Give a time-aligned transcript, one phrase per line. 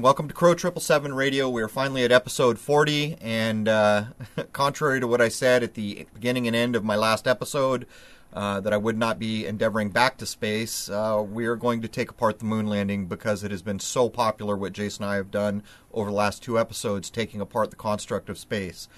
[0.00, 1.48] Welcome to Crow Triple Seven Radio.
[1.48, 4.04] We are finally at episode forty, and uh,
[4.52, 7.86] contrary to what I said at the beginning and end of my last episode,
[8.32, 11.88] uh, that I would not be endeavoring back to space, uh, we are going to
[11.88, 15.16] take apart the moon landing because it has been so popular what Jason and I
[15.16, 15.62] have done
[15.92, 18.88] over the last two episodes, taking apart the construct of space.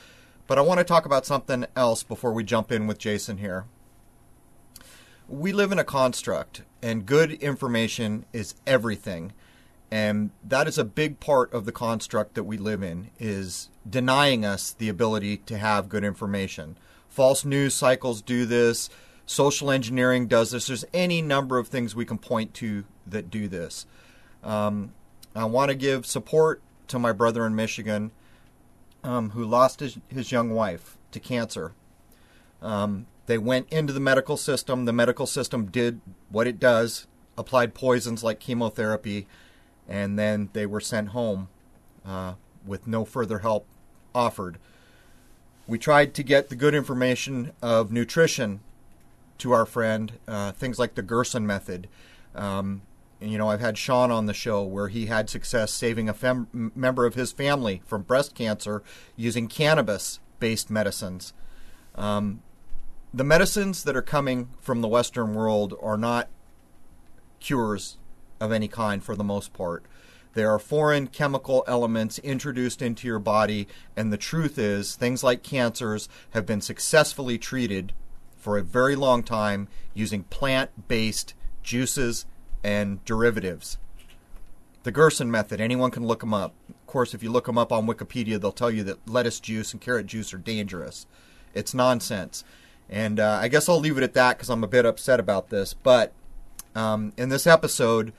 [0.46, 3.64] But I want to talk about something else before we jump in with Jason here.
[5.28, 9.32] We live in a construct, and good information is everything
[9.94, 14.44] and that is a big part of the construct that we live in is denying
[14.44, 16.76] us the ability to have good information.
[17.08, 18.90] False news cycles do this.
[19.24, 20.66] Social engineering does this.
[20.66, 23.86] There's any number of things we can point to that do this.
[24.42, 24.94] Um,
[25.32, 28.10] i want to give support to my brother in michigan
[29.04, 31.72] um, who lost his, his young wife to cancer.
[32.60, 34.86] Um, they went into the medical system.
[34.86, 37.06] The medical system did what it does
[37.38, 39.28] applied poisons like chemotherapy
[39.88, 41.48] and then they were sent home
[42.04, 42.34] uh,
[42.66, 43.66] with no further help
[44.14, 44.58] offered.
[45.66, 48.60] We tried to get the good information of nutrition
[49.38, 51.88] to our friend, uh, things like the Gerson method.
[52.34, 52.82] Um,
[53.20, 56.14] and, you know, I've had Sean on the show where he had success saving a
[56.14, 58.82] fem- member of his family from breast cancer
[59.16, 61.32] using cannabis based medicines.
[61.94, 62.42] Um,
[63.12, 66.28] the medicines that are coming from the Western world are not
[67.40, 67.96] cures
[68.44, 69.84] of any kind for the most part.
[70.34, 75.42] There are foreign chemical elements introduced into your body, and the truth is, things like
[75.42, 77.92] cancers have been successfully treated
[78.36, 82.26] for a very long time using plant based juices
[82.64, 83.78] and derivatives.
[84.82, 86.52] The Gerson method, anyone can look them up.
[86.68, 89.72] Of course, if you look them up on Wikipedia, they'll tell you that lettuce juice
[89.72, 91.06] and carrot juice are dangerous.
[91.54, 92.44] It's nonsense.
[92.90, 95.48] And uh, I guess I'll leave it at that because I'm a bit upset about
[95.48, 95.72] this.
[95.72, 96.12] But
[96.74, 98.12] um, in this episode,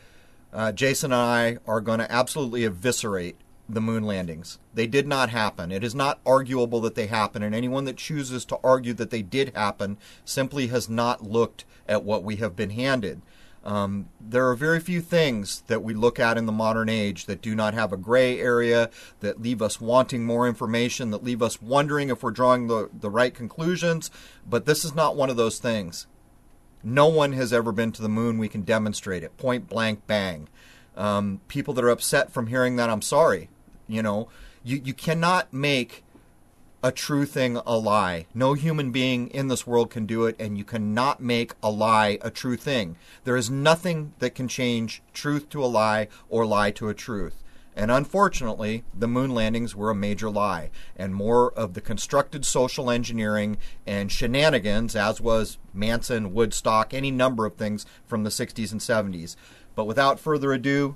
[0.55, 3.35] uh, Jason and I are going to absolutely eviscerate
[3.67, 4.57] the moon landings.
[4.73, 5.71] They did not happen.
[5.71, 9.21] It is not arguable that they happen, and anyone that chooses to argue that they
[9.21, 13.21] did happen simply has not looked at what we have been handed.
[13.65, 17.41] Um, there are very few things that we look at in the modern age that
[17.41, 21.61] do not have a gray area, that leave us wanting more information, that leave us
[21.61, 24.11] wondering if we're drawing the, the right conclusions,
[24.47, 26.05] but this is not one of those things.
[26.85, 28.37] No one has ever been to the moon.
[28.37, 29.35] We can demonstrate it.
[29.37, 30.47] Point blank, bang.
[30.95, 33.49] Um, people that are upset from hearing that, I'm sorry.
[33.87, 34.29] You know,
[34.63, 36.03] you, you cannot make
[36.83, 38.27] a true thing a lie.
[38.35, 42.19] No human being in this world can do it, and you cannot make a lie
[42.21, 42.95] a true thing.
[43.23, 47.43] There is nothing that can change truth to a lie or lie to a truth.
[47.75, 52.89] And unfortunately, the moon landings were a major lie, and more of the constructed social
[52.89, 58.79] engineering and shenanigans, as was Manson, Woodstock, any number of things from the 60s and
[58.79, 59.35] 70s.
[59.75, 60.95] But without further ado,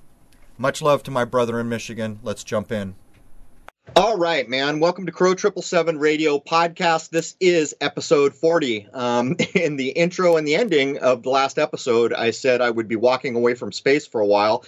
[0.58, 2.20] much love to my brother in Michigan.
[2.24, 2.96] Let's jump in.
[3.96, 4.80] All right, man.
[4.80, 7.10] Welcome to Crow Triple Seven Radio Podcast.
[7.10, 8.88] This is episode forty.
[8.94, 12.88] Um, in the intro and the ending of the last episode, I said I would
[12.88, 14.64] be walking away from space for a while,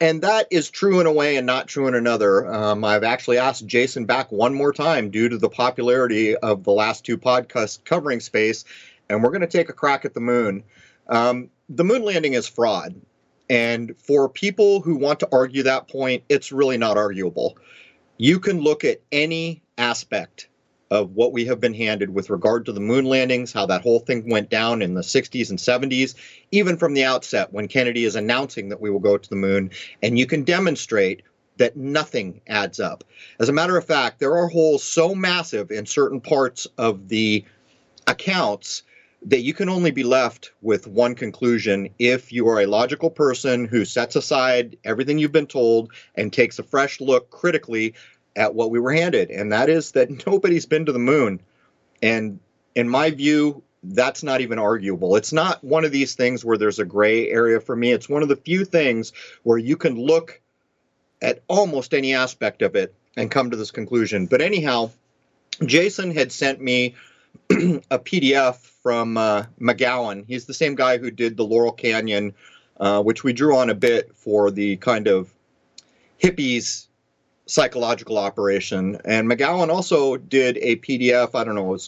[0.00, 2.46] and that is true in a way and not true in another.
[2.52, 6.72] Um, I've actually asked Jason back one more time due to the popularity of the
[6.72, 8.64] last two podcasts covering space,
[9.08, 10.62] and we're going to take a crack at the moon.
[11.08, 12.94] Um, the moon landing is fraud.
[13.48, 17.56] And for people who want to argue that point, it's really not arguable.
[18.18, 20.48] You can look at any aspect
[20.90, 24.00] of what we have been handed with regard to the moon landings, how that whole
[24.00, 26.14] thing went down in the 60s and 70s,
[26.52, 29.70] even from the outset when Kennedy is announcing that we will go to the moon,
[30.02, 31.22] and you can demonstrate
[31.58, 33.02] that nothing adds up.
[33.40, 37.44] As a matter of fact, there are holes so massive in certain parts of the
[38.06, 38.82] accounts
[39.22, 43.64] that you can only be left with one conclusion if you are a logical person
[43.64, 47.94] who sets aside everything you've been told and takes a fresh look critically
[48.36, 51.40] at what we were handed, and that is that nobody's been to the moon.
[52.02, 52.38] And
[52.74, 55.16] in my view, that's not even arguable.
[55.16, 57.92] It's not one of these things where there's a gray area for me.
[57.92, 59.12] It's one of the few things
[59.42, 60.40] where you can look
[61.22, 64.26] at almost any aspect of it and come to this conclusion.
[64.26, 64.90] But anyhow,
[65.64, 66.94] Jason had sent me
[67.50, 70.24] a PDF from uh, McGowan.
[70.26, 72.34] He's the same guy who did the Laurel Canyon,
[72.78, 75.32] uh, which we drew on a bit for the kind of
[76.20, 76.85] hippies
[77.46, 78.98] psychological operation.
[79.04, 81.78] And McGowan also did a PDF, I don't know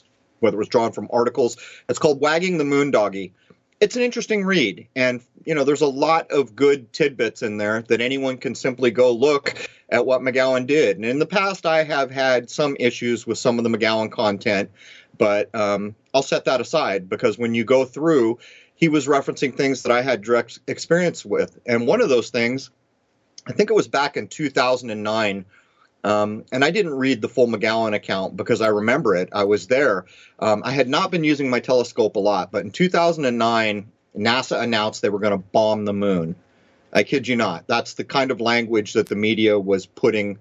[0.40, 1.56] whether it was drawn from articles.
[1.88, 3.34] It's called Wagging the Moon Doggy.
[3.80, 4.88] It's an interesting read.
[4.96, 8.90] And, you know, there's a lot of good tidbits in there that anyone can simply
[8.90, 10.96] go look at what McGowan did.
[10.96, 14.70] And in the past, I have had some issues with some of the McGowan content,
[15.16, 18.38] but um, I'll set that aside because when you go through,
[18.74, 21.58] he was referencing things that I had direct experience with.
[21.66, 22.70] And one of those things
[23.48, 25.44] I think it was back in 2009.
[26.04, 29.30] Um, and I didn't read the full McGowan account because I remember it.
[29.32, 30.04] I was there.
[30.38, 35.02] Um, I had not been using my telescope a lot, but in 2009, NASA announced
[35.02, 36.36] they were going to bomb the moon.
[36.92, 37.66] I kid you not.
[37.66, 40.38] That's the kind of language that the media was putting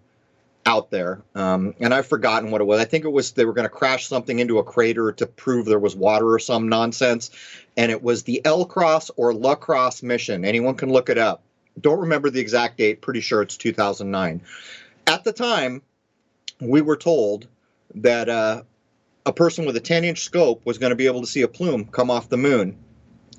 [0.66, 1.22] out there.
[1.34, 2.80] Um, and I've forgotten what it was.
[2.80, 5.66] I think it was they were going to crash something into a crater to prove
[5.66, 7.32] there was water or some nonsense.
[7.78, 10.46] And it was the L Cross or LaCrosse mission.
[10.46, 11.44] Anyone can look it up.
[11.80, 13.02] Don't remember the exact date.
[13.02, 14.42] Pretty sure it's 2009.
[15.06, 15.82] At the time,
[16.60, 17.48] we were told
[17.96, 18.64] that uh,
[19.26, 21.48] a person with a 10 inch scope was going to be able to see a
[21.48, 22.78] plume come off the moon.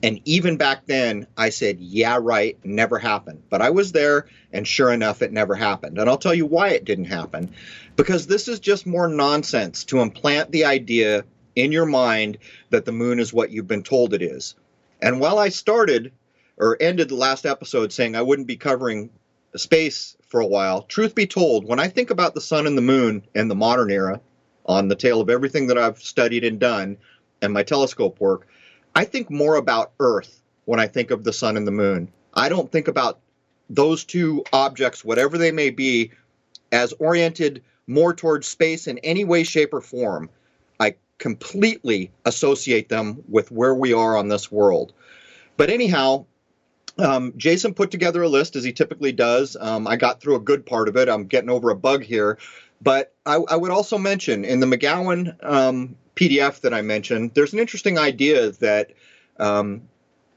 [0.02, 3.42] And even back then, I said, yeah, right, never happened.
[3.50, 5.98] But I was there, and sure enough, it never happened.
[5.98, 7.52] And I'll tell you why it didn't happen.
[7.96, 11.24] Because this is just more nonsense to implant the idea
[11.56, 12.38] in your mind
[12.70, 14.54] that the moon is what you've been told it is.
[15.02, 16.12] And while I started
[16.58, 19.10] or ended the last episode saying I wouldn't be covering
[19.56, 22.82] space for a while, truth be told, when I think about the sun and the
[22.82, 24.20] moon and the modern era,
[24.66, 26.98] on the tail of everything that I've studied and done
[27.40, 28.46] and my telescope work,
[28.94, 32.12] I think more about Earth when I think of the sun and the moon.
[32.34, 33.20] I don't think about
[33.70, 36.10] those two objects, whatever they may be,
[36.72, 40.28] as oriented more towards space in any way, shape, or form.
[40.78, 44.92] I completely associate them with where we are on this world.
[45.56, 46.26] But anyhow,
[46.98, 49.56] um, Jason put together a list as he typically does.
[49.58, 51.08] Um, I got through a good part of it.
[51.08, 52.38] I'm getting over a bug here.
[52.80, 57.52] But I, I would also mention in the McGowan um, PDF that I mentioned, there's
[57.52, 58.92] an interesting idea that
[59.38, 59.82] um,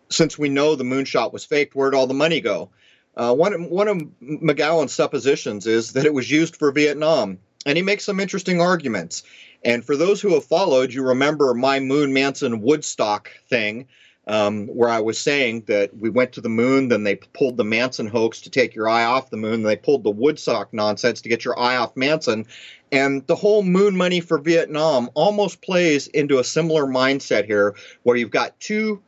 [0.09, 2.69] since we know the moonshot was faked, where'd all the money go?
[3.15, 7.83] Uh, one, one of McGowan's suppositions is that it was used for Vietnam, and he
[7.83, 9.23] makes some interesting arguments.
[9.63, 13.87] And for those who have followed, you remember my Moon Manson Woodstock thing,
[14.27, 17.63] um, where I was saying that we went to the moon, then they pulled the
[17.63, 21.29] Manson hoax to take your eye off the moon, they pulled the Woodstock nonsense to
[21.29, 22.45] get your eye off Manson,
[22.91, 28.17] and the whole moon money for Vietnam almost plays into a similar mindset here, where
[28.17, 29.01] you've got two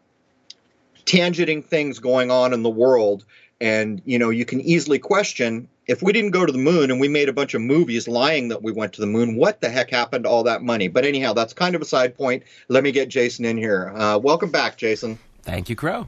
[1.06, 3.25] tangenting things going on in the world.
[3.62, 7.00] And, you know, you can easily question if we didn't go to the moon and
[7.00, 9.69] we made a bunch of movies lying that we went to the moon, what the
[9.69, 10.88] heck happened to all that money?
[10.88, 12.44] But anyhow, that's kind of a side point.
[12.69, 13.91] Let me get Jason in here.
[13.95, 15.19] Uh, welcome back, Jason.
[15.41, 16.07] Thank you, Crow.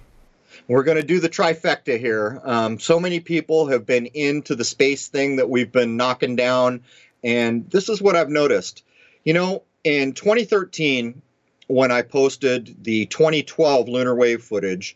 [0.68, 2.42] We're going to do the trifecta here.
[2.44, 6.82] Um, so many people have been into the space thing that we've been knocking down
[7.26, 8.84] and this is what I've noticed.
[9.24, 11.24] You know, in 2013,
[11.68, 14.96] when I posted the 2012 lunar wave footage,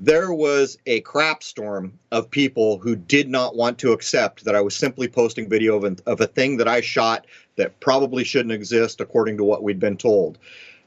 [0.00, 4.60] there was a crap storm of people who did not want to accept that I
[4.60, 9.00] was simply posting video of, of a thing that I shot that probably shouldn't exist
[9.00, 10.38] according to what we'd been told.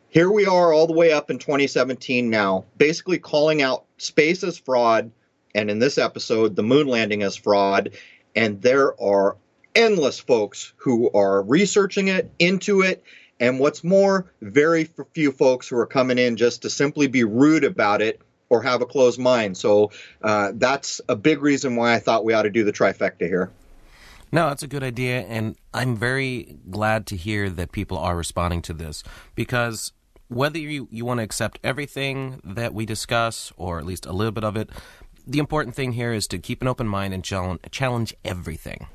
[0.10, 4.58] Here we are all the way up in 2017 now, basically calling out space as
[4.58, 5.12] fraud,
[5.56, 7.92] and in this episode, the moon landing as fraud.
[8.36, 9.38] And there are
[9.76, 13.04] endless folks who are researching it, into it,
[13.40, 17.64] and what's more, very few folks who are coming in just to simply be rude
[17.64, 19.58] about it or have a closed mind.
[19.58, 23.28] So uh, that's a big reason why I thought we ought to do the trifecta
[23.28, 23.52] here.
[24.32, 28.62] No, that's a good idea, and I'm very glad to hear that people are responding
[28.64, 29.02] to this
[29.36, 29.94] because
[30.28, 34.34] whether you, you want to accept everything that we discuss or at least a little
[34.34, 34.70] bit of it,
[35.26, 38.88] the important thing here is to keep an open mind and challenge, challenge everything.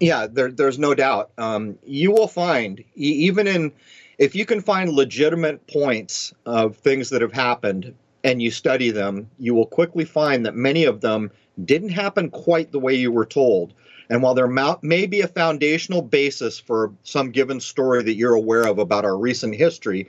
[0.00, 1.30] Yeah, there, there's no doubt.
[1.36, 3.72] Um, you will find, even in,
[4.18, 7.94] if you can find legitimate points of things that have happened
[8.26, 11.30] and you study them, you will quickly find that many of them
[11.64, 13.72] didn't happen quite the way you were told.
[14.10, 14.48] And while there
[14.82, 19.16] may be a foundational basis for some given story that you're aware of about our
[19.16, 20.08] recent history,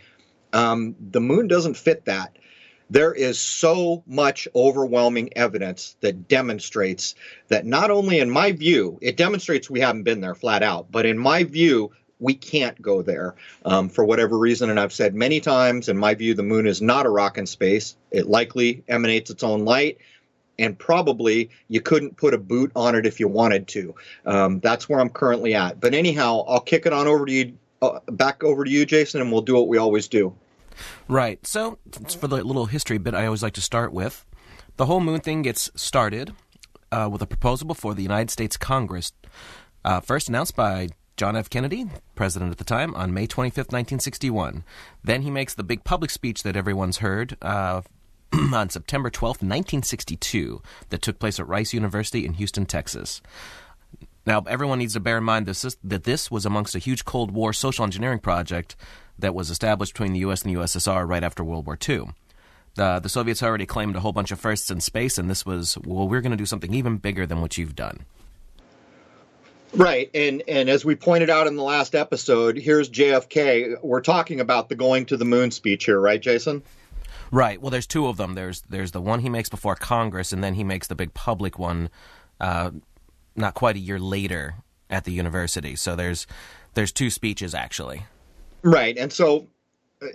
[0.51, 2.35] um, the moon doesn't fit that
[2.89, 7.13] there is so much overwhelming evidence that demonstrates
[7.49, 11.05] that not only in my view, it demonstrates we haven't been there flat out, but
[11.05, 14.69] in my view, we can't go there um, for whatever reason.
[14.69, 17.45] And I've said many times, in my view, the moon is not a rock in
[17.45, 17.95] space.
[18.11, 19.99] It likely emanates its own light.
[20.59, 23.93] And probably you couldn't put a boot on it if you wanted to.
[24.25, 25.79] Um, that's where I'm currently at.
[25.79, 29.21] But anyhow, I'll kick it on over to you, uh, back over to you, Jason,
[29.21, 30.33] and we'll do what we always do.
[31.07, 31.45] Right.
[31.45, 31.77] So,
[32.19, 34.25] for the little history bit I always like to start with,
[34.77, 36.33] the whole moon thing gets started
[36.91, 39.11] uh, with a proposal before the United States Congress,
[39.85, 41.49] uh, first announced by John F.
[41.49, 44.63] Kennedy, president at the time, on May 25th, 1961.
[45.03, 47.81] Then he makes the big public speech that everyone's heard uh,
[48.53, 53.21] on September 12th, 1962, that took place at Rice University in Houston, Texas.
[54.27, 57.03] Now, everyone needs to bear in mind this is, that this was amongst a huge
[57.03, 58.75] Cold War social engineering project
[59.17, 60.43] that was established between the U.S.
[60.43, 62.09] and the USSR right after World War II.
[62.75, 66.07] The Soviets already claimed a whole bunch of firsts in space, and this was, well,
[66.07, 68.05] we're going to do something even bigger than what you've done.
[69.73, 73.83] Right, and and as we pointed out in the last episode, here's JFK.
[73.83, 76.63] We're talking about the going to the moon speech here, right, Jason?
[77.31, 77.61] Right.
[77.61, 78.35] Well, there's two of them.
[78.35, 81.59] There's there's the one he makes before Congress, and then he makes the big public
[81.59, 81.89] one,
[82.39, 82.71] uh,
[83.35, 84.55] not quite a year later
[84.89, 85.75] at the university.
[85.75, 86.27] So there's
[86.73, 88.05] there's two speeches actually.
[88.63, 89.47] Right, and so
[90.01, 90.07] uh,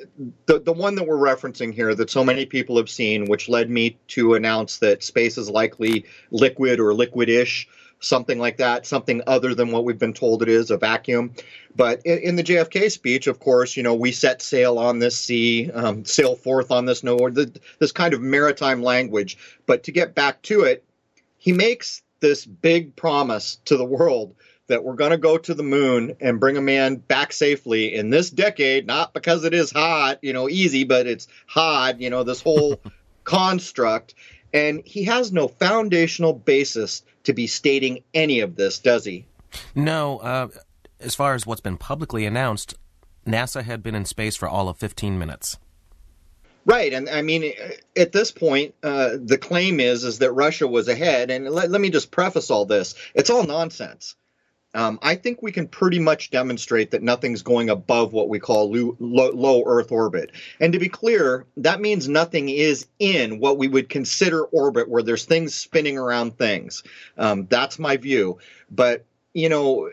[0.47, 3.69] the the one that we're referencing here that so many people have seen, which led
[3.69, 7.67] me to announce that space is likely liquid or liquidish
[8.03, 11.33] something like that, something other than what we've been told it is, a vacuum.
[11.75, 15.17] But in, in the JFK speech, of course, you know, we set sail on this
[15.17, 17.17] sea, um, sail forth on this no,
[17.79, 19.39] this kind of maritime language.
[19.67, 20.85] But to get back to it,
[21.39, 24.35] he makes this big promise to the world
[24.69, 28.11] that we're going to go to the moon and bring a man back safely in
[28.11, 32.23] this decade, not because it is hot, you know, easy, but it's hot, you know,
[32.23, 32.81] this whole
[33.25, 34.15] construct.
[34.53, 39.27] And he has no foundational basis to be stating any of this, does he?
[39.75, 40.19] No.
[40.19, 40.49] Uh,
[41.01, 42.75] as far as what's been publicly announced,
[43.27, 45.59] NASA had been in space for all of 15 minutes.
[46.65, 47.53] Right, and I mean,
[47.97, 51.31] at this point, uh, the claim is is that Russia was ahead.
[51.31, 54.15] And let, let me just preface all this: it's all nonsense
[54.75, 58.73] um, I think we can pretty much demonstrate that nothing's going above what we call
[58.99, 60.33] low, Earth orbit.
[60.61, 65.03] And to be clear, that means nothing is in what we would consider orbit, where
[65.03, 66.83] there's things spinning around things.
[67.19, 68.39] Um, that's my view.
[68.71, 69.91] But, you know,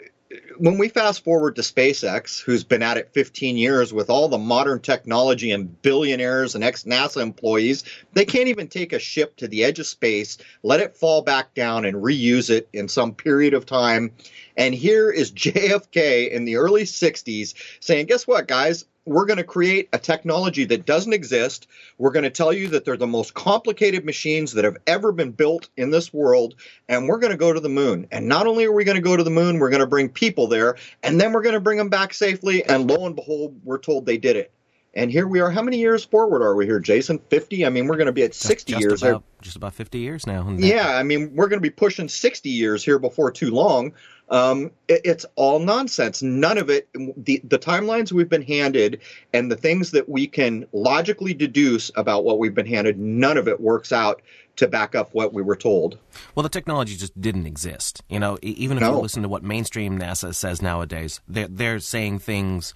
[0.58, 4.38] when we fast forward to SpaceX, who's been at it 15 years with all the
[4.38, 7.84] modern technology and billionaires and ex NASA employees,
[8.14, 11.54] they can't even take a ship to the edge of space, let it fall back
[11.56, 14.12] down, and reuse it in some period of time.
[14.56, 18.86] And here is JFK in the early 60s saying, Guess what, guys?
[19.10, 21.68] We're going to create a technology that doesn't exist.
[21.98, 25.32] We're going to tell you that they're the most complicated machines that have ever been
[25.32, 26.54] built in this world,
[26.88, 28.08] and we're going to go to the moon.
[28.12, 30.10] And not only are we going to go to the moon, we're going to bring
[30.10, 32.64] people there, and then we're going to bring them back safely.
[32.66, 34.52] And lo and behold, we're told they did it.
[34.96, 35.52] And here we are.
[35.52, 37.20] How many years forward are we here, Jason?
[37.30, 37.66] 50?
[37.66, 39.04] I mean, we're going to be at 60 just years.
[39.04, 40.50] About, just about 50 years now.
[40.58, 43.94] Yeah, I mean, we're going to be pushing 60 years here before too long.
[44.30, 46.24] Um, it, it's all nonsense.
[46.24, 50.66] None of it, the, the timelines we've been handed and the things that we can
[50.74, 54.22] logically deduce about what we've been handed, none of it works out
[54.56, 55.98] to back up what we were told.
[56.36, 58.04] Well, the technology just didn't exist.
[58.10, 58.96] You know, even if no.
[58.96, 62.74] you listen to what mainstream NASA says nowadays, they're, they're saying things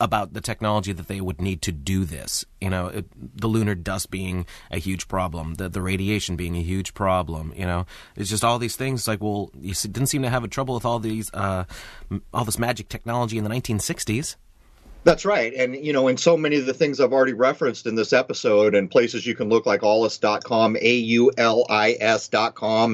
[0.00, 2.44] about the technology that they would need to do this.
[2.60, 6.62] You know, it, the lunar dust being a huge problem, the the radiation being a
[6.62, 7.52] huge problem.
[7.56, 9.06] You know, it's just all these things.
[9.06, 11.64] Like, well, you didn't seem to have a trouble with all these, uh,
[12.32, 14.36] all this magic technology in the 1960s.
[15.02, 15.54] That's right.
[15.54, 18.74] And, you know, in so many of the things I've already referenced in this episode
[18.74, 21.34] and places you can look like aulis.com, A-U-L-I-S.com,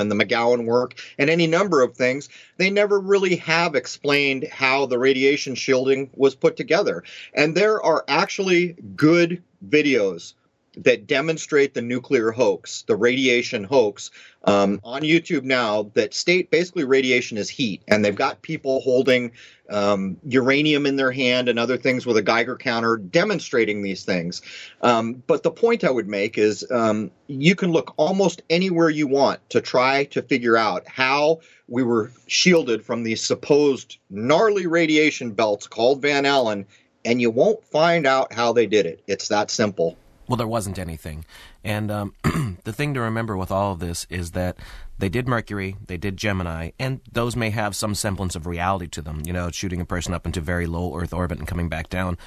[0.00, 4.86] and the McGowan work, and any number of things, they never really have explained how
[4.86, 7.02] the radiation shielding was put together.
[7.34, 10.34] And there are actually good videos
[10.76, 14.10] that demonstrate the nuclear hoax, the radiation hoax,
[14.44, 19.32] um, on YouTube now that state basically radiation is heat, and they've got people holding
[19.70, 24.42] um, uranium in their hand and other things with a Geiger counter demonstrating these things.
[24.82, 29.08] Um, but the point I would make is um, you can look almost anywhere you
[29.08, 35.32] want to try to figure out how we were shielded from these supposed gnarly radiation
[35.32, 36.66] belts called Van Allen,
[37.04, 39.02] and you won't find out how they did it.
[39.08, 39.96] It's that simple.
[40.28, 41.24] Well, there wasn't anything.
[41.62, 42.14] And um,
[42.64, 44.56] the thing to remember with all of this is that
[44.98, 49.02] they did Mercury, they did Gemini, and those may have some semblance of reality to
[49.02, 49.22] them.
[49.24, 52.18] You know, shooting a person up into very low Earth orbit and coming back down.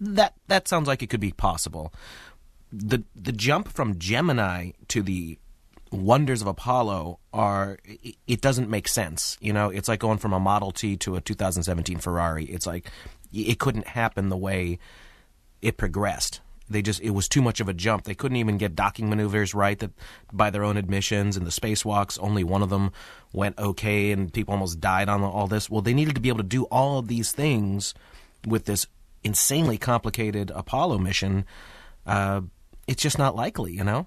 [0.00, 1.92] That that sounds like it could be possible.
[2.72, 5.38] The the jump from Gemini to the
[5.90, 7.78] wonders of Apollo are
[8.26, 9.36] it doesn't make sense.
[9.40, 12.46] You know, it's like going from a Model T to a 2017 Ferrari.
[12.46, 12.90] It's like
[13.32, 14.78] it couldn't happen the way
[15.60, 18.04] it progressed they just it was too much of a jump.
[18.04, 19.90] They couldn't even get docking maneuvers right that
[20.32, 22.92] by their own admissions and the spacewalks only one of them
[23.32, 25.68] went okay and people almost died on all this.
[25.68, 27.94] Well, they needed to be able to do all of these things
[28.46, 28.86] with this
[29.24, 31.44] insanely complicated Apollo mission.
[32.06, 32.42] Uh,
[32.86, 34.06] it's just not likely, you know.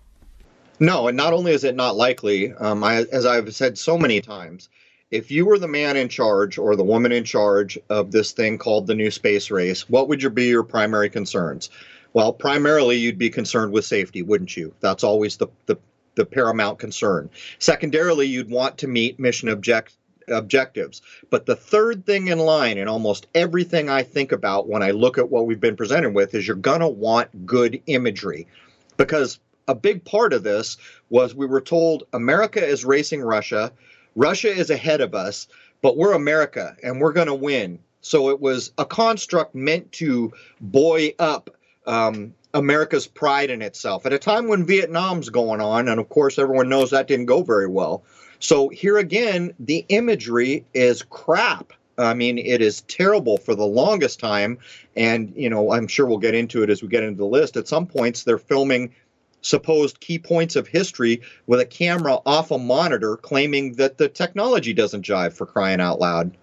[0.80, 4.20] No, and not only is it not likely, um, I, as I've said so many
[4.20, 4.68] times,
[5.12, 8.58] if you were the man in charge or the woman in charge of this thing
[8.58, 11.70] called the new space race, what would your, be your primary concerns?
[12.16, 14.74] Well, primarily you'd be concerned with safety, wouldn't you?
[14.80, 15.76] That's always the, the,
[16.16, 17.30] the paramount concern.
[17.60, 19.98] Secondarily, you'd want to meet mission object,
[20.30, 21.02] objectives.
[21.30, 25.18] But the third thing in line in almost everything I think about when I look
[25.18, 28.48] at what we've been presented with is you're going to want good imagery.
[28.96, 30.78] because a big part of this
[31.10, 33.74] was we were told America is racing Russia,
[34.16, 35.48] Russia is ahead of us,
[35.82, 37.80] but we're America and we're going to win.
[38.00, 40.32] So it was a construct meant to
[40.62, 41.50] buoy up
[41.86, 46.40] um, America's pride in itself at a time when Vietnam's going on, and of course
[46.40, 48.04] everyone knows that didn't go very well.
[48.40, 51.74] So here again, the imagery is crap.
[51.98, 54.58] I mean, it is terrible for the longest time,
[54.96, 57.58] and you know, I'm sure we'll get into it as we get into the list.
[57.58, 58.94] At some points, they're filming
[59.42, 64.74] supposed key points of history with a camera off a monitor, claiming that the technology
[64.74, 66.36] doesn't jive for crying out loud.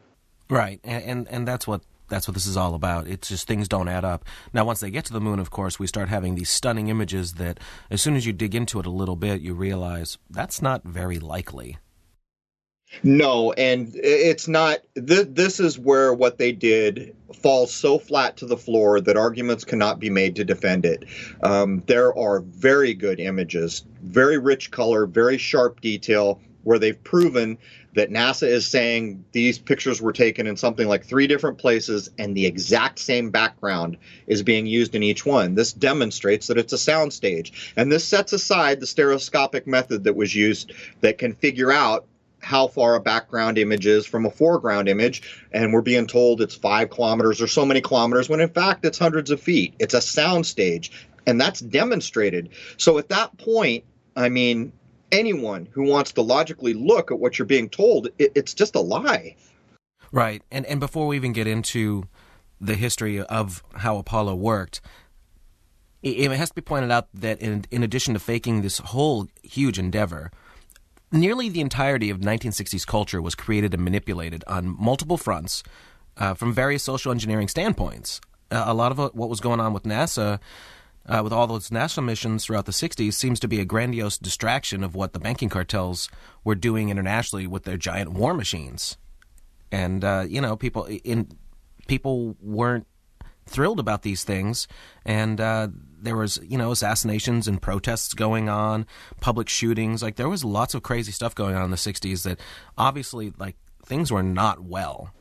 [0.48, 1.82] Right, and and, and that's what
[2.12, 3.06] that's what this is all about.
[3.08, 4.24] It's just things don't add up.
[4.52, 7.34] Now, once they get to the moon, of course, we start having these stunning images
[7.34, 7.58] that,
[7.90, 11.18] as soon as you dig into it a little bit, you realize that's not very
[11.18, 11.78] likely.
[13.02, 14.80] No, and it's not.
[14.94, 19.64] Th- this is where what they did falls so flat to the floor that arguments
[19.64, 21.04] cannot be made to defend it.
[21.42, 27.56] Um, there are very good images, very rich color, very sharp detail, where they've proven
[27.94, 32.34] that NASA is saying these pictures were taken in something like three different places and
[32.34, 35.54] the exact same background is being used in each one.
[35.54, 37.52] This demonstrates that it's a soundstage.
[37.76, 42.06] And this sets aside the stereoscopic method that was used that can figure out
[42.40, 45.46] how far a background image is from a foreground image.
[45.52, 48.98] And we're being told it's five kilometers or so many kilometers when in fact it's
[48.98, 49.74] hundreds of feet.
[49.78, 50.90] It's a soundstage.
[51.26, 52.48] And that's demonstrated.
[52.78, 53.84] So at that point,
[54.16, 54.72] I mean,
[55.12, 58.80] anyone who wants to logically look at what you're being told, it, it's just a
[58.80, 59.36] lie.
[60.10, 60.42] Right.
[60.50, 62.04] And and before we even get into
[62.60, 64.80] the history of how Apollo worked,
[66.02, 69.28] it, it has to be pointed out that in in addition to faking this whole
[69.42, 70.30] huge endeavor,
[71.10, 75.62] nearly the entirety of 1960s culture was created and manipulated on multiple fronts
[76.16, 78.20] uh, from various social engineering standpoints.
[78.50, 80.38] Uh, a lot of what was going on with NASA
[81.06, 84.84] uh, with all those national missions throughout the 60s seems to be a grandiose distraction
[84.84, 86.08] of what the banking cartels
[86.44, 88.96] were doing internationally with their giant war machines.
[89.70, 91.28] And, uh, you know, people in
[91.86, 92.86] people weren't
[93.46, 94.68] thrilled about these things.
[95.04, 95.68] And uh,
[96.00, 98.86] there was, you know, assassinations and protests going on,
[99.20, 100.02] public shootings.
[100.02, 102.38] Like, there was lots of crazy stuff going on in the 60s that
[102.78, 105.12] obviously, like, things were not well.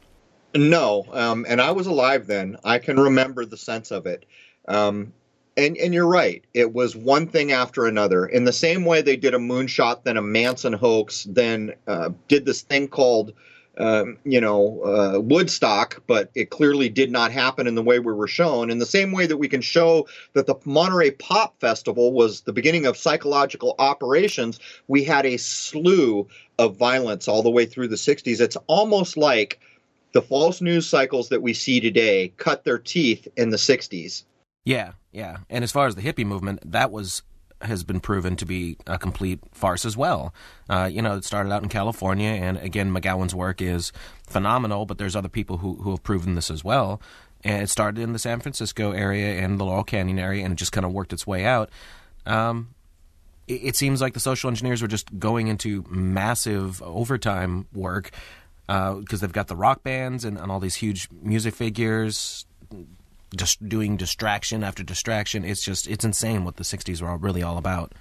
[0.54, 2.58] No, um, and I was alive then.
[2.64, 4.26] I can remember the sense of it.
[4.68, 5.14] Um,
[5.58, 6.44] and and you're right.
[6.54, 8.26] It was one thing after another.
[8.26, 12.46] In the same way they did a moonshot, then a Manson hoax, then uh, did
[12.46, 13.34] this thing called,
[13.78, 18.14] um, you know, uh, Woodstock, but it clearly did not happen in the way we
[18.14, 18.72] were shown.
[18.72, 22.54] In the same way that we can show that the Monterey Pop Festival was the
[22.54, 26.28] beginning of psychological operations, we had a slew
[26.60, 28.40] of violence all the way through the 60s.
[28.40, 29.60] It's almost like
[30.14, 34.24] the false news cycles that we see today cut their teeth in the 60s.
[34.64, 35.38] Yeah, yeah.
[35.50, 37.24] And as far as the hippie movement, that was
[37.62, 40.34] has been proven to be a complete farce as well.
[40.70, 43.92] Uh, you know, it started out in California, and again, McGowan's work is
[44.28, 47.00] phenomenal, but there's other people who, who have proven this as well.
[47.44, 50.56] And it started in the San Francisco area and the Laurel Canyon area, and it
[50.56, 51.70] just kind of worked its way out.
[52.26, 52.74] Um,
[53.48, 58.12] it, it, seems like the social engineers were just going into massive overtime work
[58.68, 62.46] because uh, they've got the rock bands and, and all these huge music figures
[63.36, 65.46] just doing distraction after distraction.
[65.46, 67.94] It's just it's insane what the '60s were really all about.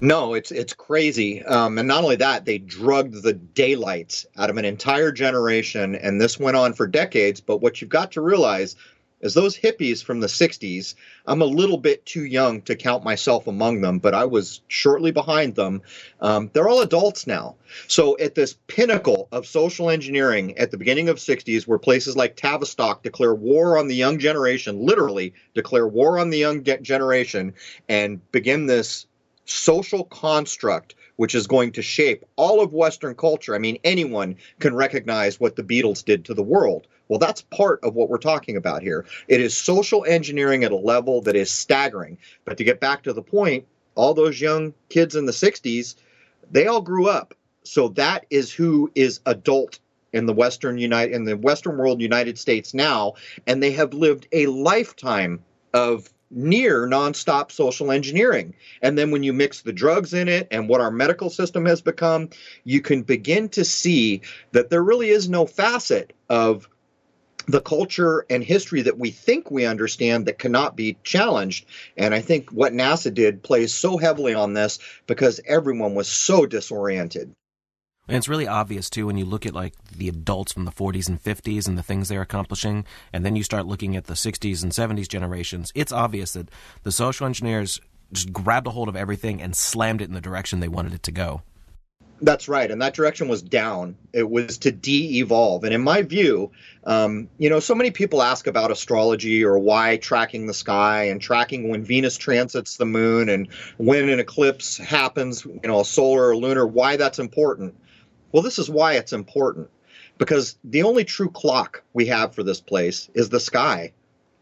[0.00, 4.56] No, it's it's crazy, um, and not only that, they drugged the daylights out of
[4.56, 7.40] an entire generation, and this went on for decades.
[7.40, 8.76] But what you've got to realize
[9.20, 10.94] as those hippies from the 60s,
[11.26, 15.10] I'm a little bit too young to count myself among them, but I was shortly
[15.10, 15.82] behind them.
[16.20, 17.56] Um, they're all adults now.
[17.88, 22.36] So at this pinnacle of social engineering at the beginning of 60s, where places like
[22.36, 27.54] Tavistock declare war on the young generation, literally declare war on the young generation,
[27.88, 29.06] and begin this
[29.44, 33.52] social construct which is going to shape all of Western culture.
[33.52, 36.86] I mean, anyone can recognize what the Beatles did to the world.
[37.08, 39.06] Well, that's part of what we're talking about here.
[39.28, 42.18] It is social engineering at a level that is staggering.
[42.44, 45.96] But to get back to the point, all those young kids in the 60s,
[46.50, 47.34] they all grew up.
[47.64, 49.78] So that is who is adult
[50.12, 53.12] in the western United in the western world United States now
[53.46, 55.44] and they have lived a lifetime
[55.74, 58.54] of near nonstop social engineering.
[58.82, 61.80] And then when you mix the drugs in it and what our medical system has
[61.80, 62.30] become,
[62.64, 64.20] you can begin to see
[64.52, 66.68] that there really is no facet of
[67.48, 71.66] the culture and history that we think we understand that cannot be challenged.
[71.96, 76.46] And I think what NASA did plays so heavily on this because everyone was so
[76.46, 77.32] disoriented.
[78.06, 81.08] And it's really obvious too when you look at like the adults from the 40s
[81.08, 84.62] and 50s and the things they're accomplishing, and then you start looking at the 60s
[84.62, 85.72] and 70s generations.
[85.74, 86.50] It's obvious that
[86.82, 87.80] the social engineers
[88.12, 91.02] just grabbed a hold of everything and slammed it in the direction they wanted it
[91.02, 91.42] to go.
[92.20, 93.96] That's right, and that direction was down.
[94.12, 96.50] It was to de-evolve, and in my view,
[96.82, 101.20] um, you know, so many people ask about astrology or why tracking the sky and
[101.20, 106.36] tracking when Venus transits the moon and when an eclipse happens, you know, solar or
[106.36, 107.76] lunar, why that's important.
[108.32, 109.70] Well, this is why it's important
[110.18, 113.92] because the only true clock we have for this place is the sky.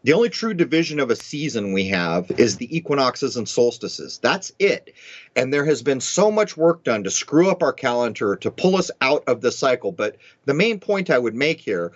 [0.07, 4.19] The only true division of a season we have is the equinoxes and solstices.
[4.23, 4.93] That's it.
[5.35, 8.77] And there has been so much work done to screw up our calendar, to pull
[8.77, 9.91] us out of the cycle.
[9.91, 10.15] But
[10.45, 11.91] the main point I would make here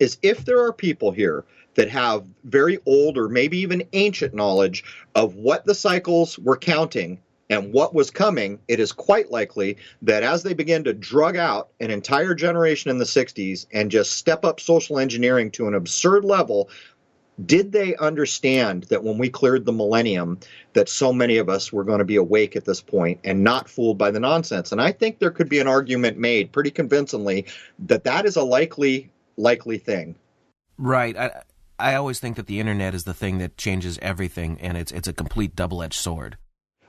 [0.00, 1.44] is if there are people here
[1.74, 4.82] that have very old or maybe even ancient knowledge
[5.14, 7.20] of what the cycles were counting
[7.52, 11.68] and what was coming, it is quite likely that as they begin to drug out
[11.80, 16.24] an entire generation in the 60s and just step up social engineering to an absurd
[16.24, 16.70] level,
[17.44, 20.38] did they understand that when we cleared the millennium
[20.74, 23.68] that so many of us were going to be awake at this point and not
[23.68, 27.46] fooled by the nonsense and i think there could be an argument made pretty convincingly
[27.78, 30.14] that that is a likely likely thing
[30.76, 31.42] right i
[31.78, 35.08] i always think that the internet is the thing that changes everything and it's it's
[35.08, 36.36] a complete double-edged sword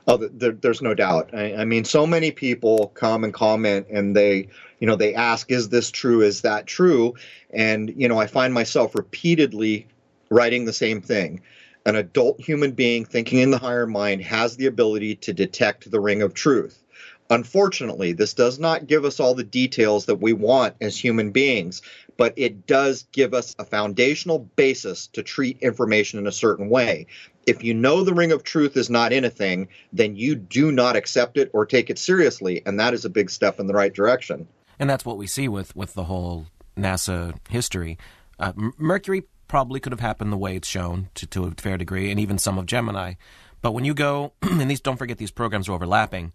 [0.06, 1.30] Oh, there, there's no doubt.
[1.32, 5.50] I, I, mean, so many people come and comment, and they, you know, they ask,
[5.50, 6.20] "Is this true?
[6.20, 7.14] Is that true?"
[7.50, 9.86] And you know, I find myself repeatedly
[10.34, 11.40] writing the same thing.
[11.86, 16.00] An adult human being thinking in the higher mind has the ability to detect the
[16.00, 16.82] ring of truth.
[17.30, 21.82] Unfortunately, this does not give us all the details that we want as human beings,
[22.16, 27.06] but it does give us a foundational basis to treat information in a certain way.
[27.46, 30.72] If you know the ring of truth is not in a thing, then you do
[30.72, 33.74] not accept it or take it seriously, and that is a big step in the
[33.74, 34.48] right direction.
[34.78, 37.98] And that's what we see with, with the whole NASA history.
[38.38, 42.10] Uh, Mercury probably could have happened the way it's shown to, to a fair degree,
[42.10, 43.14] and even some of Gemini.
[43.62, 46.32] But when you go, and these don't forget these programs are overlapping.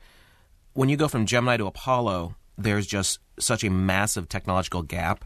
[0.72, 5.26] When you go from Gemini to Apollo, there's just such a massive technological gap.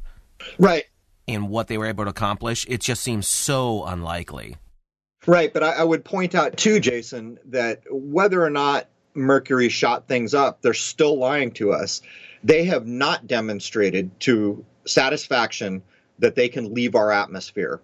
[0.58, 0.86] Right.
[1.27, 4.58] In what they were able to accomplish, it just seems so unlikely.
[5.27, 10.08] Right, but I, I would point out too, Jason, that whether or not Mercury shot
[10.08, 12.01] things up, they're still lying to us.
[12.43, 15.84] They have not demonstrated to satisfaction
[16.19, 17.82] that they can leave our atmosphere.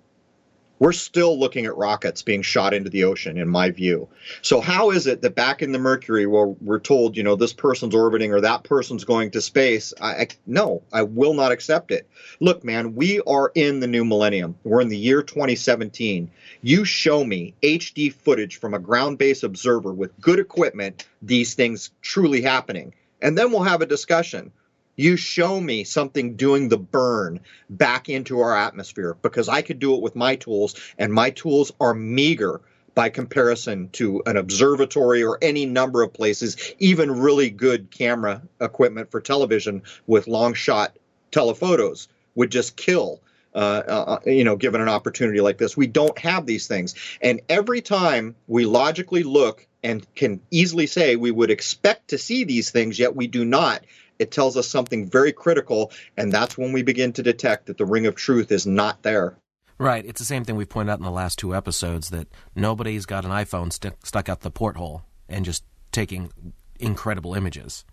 [0.80, 4.08] We're still looking at rockets being shot into the ocean, in my view.
[4.42, 7.52] So, how is it that back in the Mercury, where we're told, you know, this
[7.52, 9.94] person's orbiting or that person's going to space?
[10.00, 12.08] I, I, no, I will not accept it.
[12.40, 14.56] Look, man, we are in the new millennium.
[14.64, 16.32] We're in the year 2017.
[16.62, 21.90] You show me HD footage from a ground based observer with good equipment, these things
[22.02, 22.94] truly happening.
[23.22, 24.54] And then we'll have a discussion
[25.00, 29.96] you show me something doing the burn back into our atmosphere because I could do
[29.96, 32.60] it with my tools, and my tools are meager
[32.96, 39.10] by comparison to an observatory or any number of places, even really good camera equipment
[39.10, 40.98] for television with long shot
[41.32, 43.22] telephotos would just kill.
[43.56, 46.94] Uh, uh, you know, given an opportunity like this, we don't have these things.
[47.22, 52.44] And every time we logically look and can easily say we would expect to see
[52.44, 53.82] these things, yet we do not,
[54.20, 57.86] it tells us something very critical, and that's when we begin to detect that the
[57.86, 59.38] ring of truth is not there.
[59.78, 60.06] Right.
[60.06, 63.24] It's the same thing we've pointed out in the last two episodes that nobody's got
[63.24, 66.32] an iPhone st- stuck out the porthole and just taking
[66.80, 67.86] incredible images.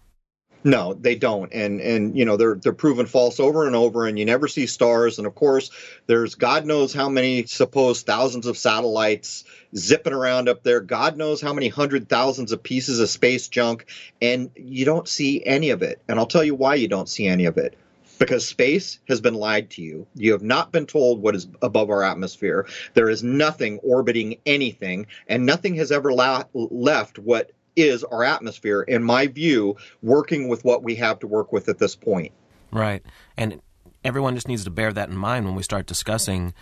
[0.64, 4.18] No, they don't, and and you know they're they're proven false over and over, and
[4.18, 5.18] you never see stars.
[5.18, 5.70] And of course,
[6.06, 9.44] there's God knows how many supposed thousands of satellites
[9.76, 10.80] zipping around up there.
[10.80, 13.86] God knows how many hundred thousands of pieces of space junk,
[14.20, 16.00] and you don't see any of it.
[16.08, 17.76] And I'll tell you why you don't see any of it
[18.18, 20.06] because space has been lied to you.
[20.14, 22.66] You have not been told what is above our atmosphere.
[22.94, 28.82] There is nothing orbiting anything, and nothing has ever la- left what is our atmosphere,
[28.82, 32.32] in my view, working with what we have to work with at this point.
[32.72, 33.02] Right.
[33.36, 33.60] And
[34.02, 36.54] everyone just needs to bear that in mind when we start discussing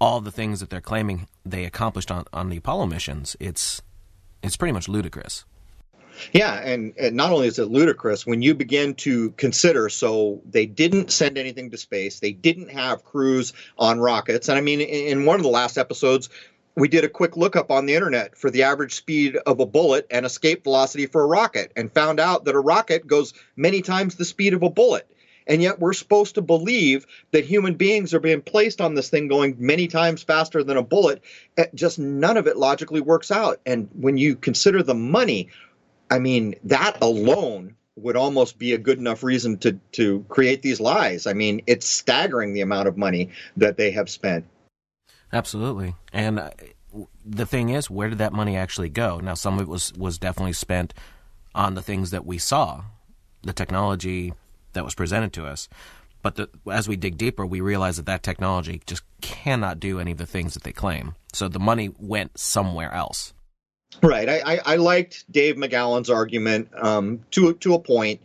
[0.00, 3.36] all the things that they're claiming they accomplished on, on the Apollo missions.
[3.40, 3.82] It's
[4.42, 5.44] it's pretty much ludicrous.
[6.32, 10.64] Yeah, and, and, not only is it ludicrous, when you begin to consider, so they
[10.64, 14.48] didn't send anything to space, they didn't have crews on rockets.
[14.48, 16.30] And I mean, in, in one of the last episodes,
[16.76, 20.06] we did a quick lookup on the internet for the average speed of a bullet
[20.10, 24.14] and escape velocity for a rocket and found out that a rocket goes many times
[24.14, 25.10] the speed of a bullet.
[25.46, 29.28] And yet we're supposed to believe that human beings are being placed on this thing
[29.28, 31.22] going many times faster than a bullet.
[31.56, 33.60] It just none of it logically works out.
[33.64, 35.48] And when you consider the money,
[36.10, 40.80] I mean, that alone would almost be a good enough reason to to create these
[40.80, 41.26] lies.
[41.26, 44.44] I mean, it's staggering the amount of money that they have spent.
[45.32, 45.94] Absolutely.
[46.12, 46.50] And uh,
[47.24, 49.18] the thing is, where did that money actually go?
[49.18, 50.94] Now, some of it was was definitely spent
[51.54, 52.82] on the things that we saw,
[53.42, 54.32] the technology
[54.72, 55.68] that was presented to us.
[56.22, 60.12] But the, as we dig deeper, we realize that that technology just cannot do any
[60.12, 61.14] of the things that they claim.
[61.32, 63.32] So the money went somewhere else.
[64.02, 64.28] Right.
[64.28, 68.20] I, I, I liked Dave McGowan's argument um, to to a point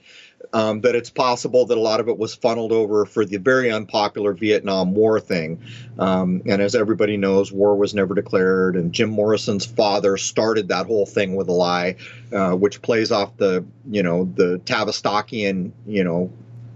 [0.53, 3.71] um, that it's possible that a lot of it was funneled over for the very
[3.71, 5.61] unpopular Vietnam War thing.
[5.97, 10.87] Um, and as everybody knows, war was never declared, and Jim Morrison's father started that
[10.87, 11.95] whole thing with a lie,
[12.33, 16.31] uh, which plays off the you know the Tavistockian you know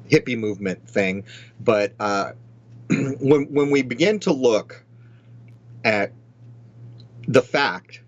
[0.10, 1.26] hippie movement thing.
[1.60, 2.32] But uh,
[2.90, 4.84] when when we begin to look
[5.84, 6.14] at
[7.28, 8.02] the fact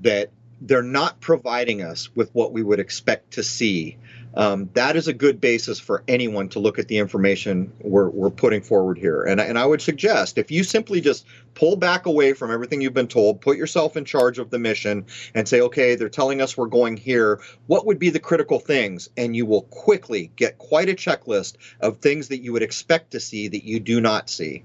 [0.00, 3.98] that they're not providing us with what we would expect to see
[4.36, 8.30] um, that is a good basis for anyone to look at the information we're, we're
[8.30, 9.24] putting forward here.
[9.24, 12.94] And, and I would suggest if you simply just pull back away from everything you've
[12.94, 16.56] been told, put yourself in charge of the mission, and say, okay, they're telling us
[16.56, 19.08] we're going here, what would be the critical things?
[19.16, 23.20] And you will quickly get quite a checklist of things that you would expect to
[23.20, 24.64] see that you do not see.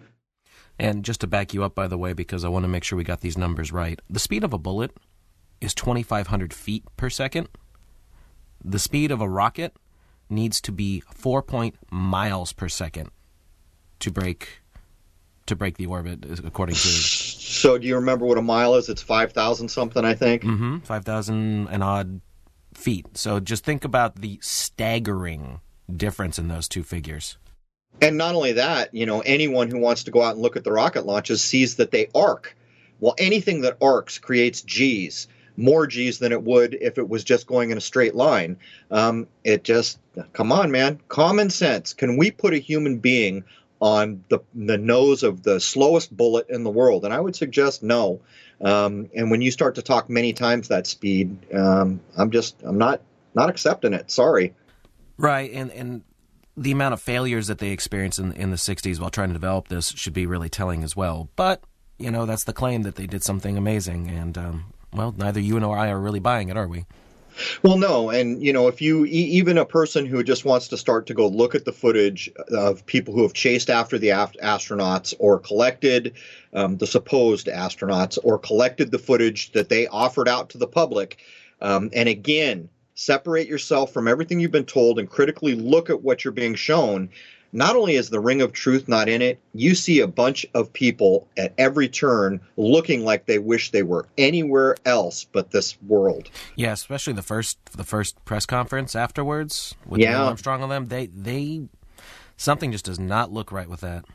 [0.77, 2.97] And just to back you up, by the way, because I want to make sure
[2.97, 4.91] we got these numbers right, the speed of a bullet
[5.61, 7.47] is 2,500 feet per second.
[8.63, 9.75] The speed of a rocket
[10.29, 13.11] needs to be 4 point miles per second
[13.99, 14.61] to break
[15.47, 18.87] to break the orbit according to So do you remember what a mile is?
[18.87, 20.43] It's 5,000 something, I think.
[20.43, 22.21] hmm 5,000 and odd
[22.73, 23.17] feet.
[23.17, 25.59] So just think about the staggering
[25.93, 27.37] difference in those two figures.
[28.01, 30.63] And not only that, you know, anyone who wants to go out and look at
[30.63, 32.55] the rocket launches sees that they arc.
[32.99, 37.47] Well, anything that arcs creates G's more G's than it would if it was just
[37.47, 38.57] going in a straight line.
[38.89, 39.99] Um, it just,
[40.33, 41.93] come on, man, common sense.
[41.93, 43.43] Can we put a human being
[43.79, 47.05] on the, the nose of the slowest bullet in the world?
[47.05, 48.21] And I would suggest no.
[48.61, 52.77] Um, and when you start to talk many times that speed, um, I'm just, I'm
[52.77, 53.01] not,
[53.33, 54.11] not accepting it.
[54.11, 54.53] Sorry.
[55.17, 55.51] Right.
[55.51, 56.03] And, and,
[56.57, 59.69] the amount of failures that they experienced in, in the 60s while trying to develop
[59.69, 61.29] this should be really telling as well.
[61.35, 61.63] But,
[61.97, 64.09] you know, that's the claim that they did something amazing.
[64.09, 66.85] And um, well, neither you nor I are really buying it, are we?
[67.63, 71.07] Well, no, and you know, if you even a person who just wants to start
[71.07, 75.39] to go look at the footage of people who have chased after the astronauts or
[75.39, 76.13] collected
[76.53, 81.19] um, the supposed astronauts or collected the footage that they offered out to the public,
[81.61, 86.23] um, and again, separate yourself from everything you've been told and critically look at what
[86.23, 87.09] you're being shown
[87.53, 90.71] not only is the ring of truth not in it, you see a bunch of
[90.71, 96.29] people at every turn looking like they wish they were anywhere else but this world.
[96.55, 100.11] Yeah, especially the first the first press conference afterwards with yeah.
[100.11, 100.87] Neil Armstrong on them.
[100.87, 101.61] They they
[102.37, 104.05] something just does not look right with that.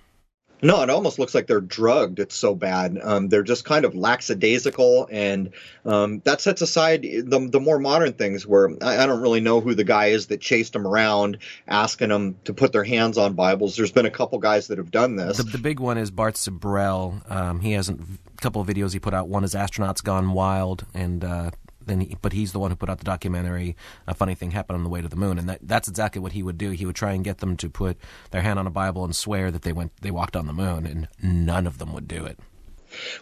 [0.62, 2.18] No, it almost looks like they're drugged.
[2.18, 2.98] It's so bad.
[3.02, 5.50] Um, they're just kind of lackadaisical, and
[5.84, 9.60] um, that sets aside the, the more modern things where I, I, don't really know
[9.60, 11.38] who the guy is that chased them around,
[11.68, 13.76] asking them to put their hands on Bibles.
[13.76, 15.36] There's been a couple guys that have done this.
[15.36, 17.30] The, the big one is Bart Sibrel.
[17.30, 17.98] Um, he has a
[18.38, 19.28] couple of videos he put out.
[19.28, 21.50] One is Astronauts Gone Wild, and uh,
[21.86, 24.76] then he, but he's the one who put out the documentary a funny thing happened
[24.76, 26.86] on the way to the moon and that, that's exactly what he would do he
[26.86, 27.96] would try and get them to put
[28.30, 30.86] their hand on a bible and swear that they went they walked on the moon
[30.86, 32.38] and none of them would do it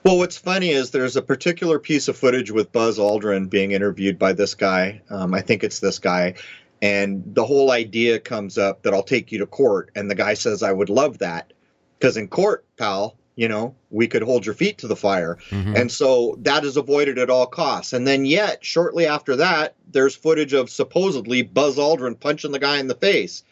[0.05, 4.19] well, what's funny is there's a particular piece of footage with Buzz Aldrin being interviewed
[4.19, 5.01] by this guy.
[5.11, 6.35] Um, I think it's this guy.
[6.83, 9.91] And the whole idea comes up that I'll take you to court.
[9.95, 11.53] And the guy says, I would love that.
[11.99, 15.39] Because in court, pal, you know, we could hold your feet to the fire.
[15.51, 15.77] Mm-hmm.
[15.77, 17.93] And so that is avoided at all costs.
[17.93, 22.79] And then yet, shortly after that, there's footage of supposedly Buzz Aldrin punching the guy
[22.79, 23.43] in the face.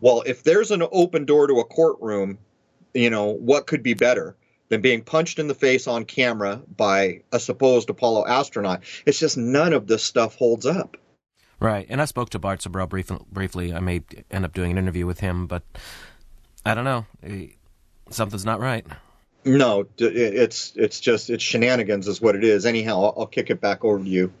[0.00, 2.38] Well, if there's an open door to a courtroom,
[2.94, 4.36] you know, what could be better
[4.68, 8.82] than being punched in the face on camera by a supposed Apollo astronaut?
[9.06, 10.96] It's just none of this stuff holds up.
[11.58, 11.86] Right.
[11.88, 13.72] And I spoke to Bart Sibrel brief, briefly.
[13.72, 15.62] I may end up doing an interview with him, but
[16.64, 17.06] I don't know.
[18.10, 18.86] Something's not right.
[19.46, 22.66] No, it's it's just it's shenanigans is what it is.
[22.66, 24.32] Anyhow, I'll, I'll kick it back over to you.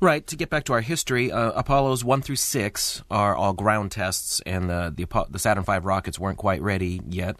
[0.00, 0.26] Right.
[0.26, 4.40] To get back to our history, uh, Apollos one through six are all ground tests,
[4.44, 7.36] and the the, the Saturn V rockets weren't quite ready yet.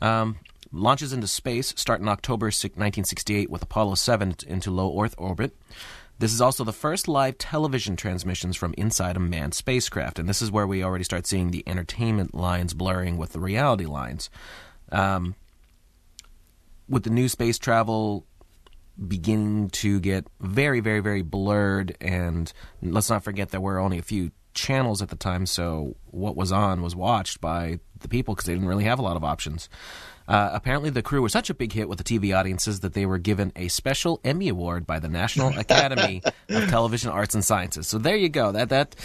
[0.00, 0.38] Um,
[0.72, 5.54] launches into space start in October 1968 with Apollo 7 into low Earth orbit.
[6.18, 10.40] This is also the first live television transmissions from inside a manned spacecraft, and this
[10.40, 14.30] is where we already start seeing the entertainment lines blurring with the reality lines.
[14.90, 15.34] Um,
[16.88, 18.26] with the new space travel
[19.08, 24.02] beginning to get very, very, very blurred, and let's not forget there were only a
[24.02, 28.46] few channels at the time, so what was on was watched by the people because
[28.46, 29.68] they didn't really have a lot of options.
[30.26, 33.04] Uh, apparently, the crew were such a big hit with the TV audiences that they
[33.04, 37.86] were given a special Emmy Award by the National Academy of Television Arts and Sciences.
[37.86, 38.50] So there you go.
[38.52, 38.96] That that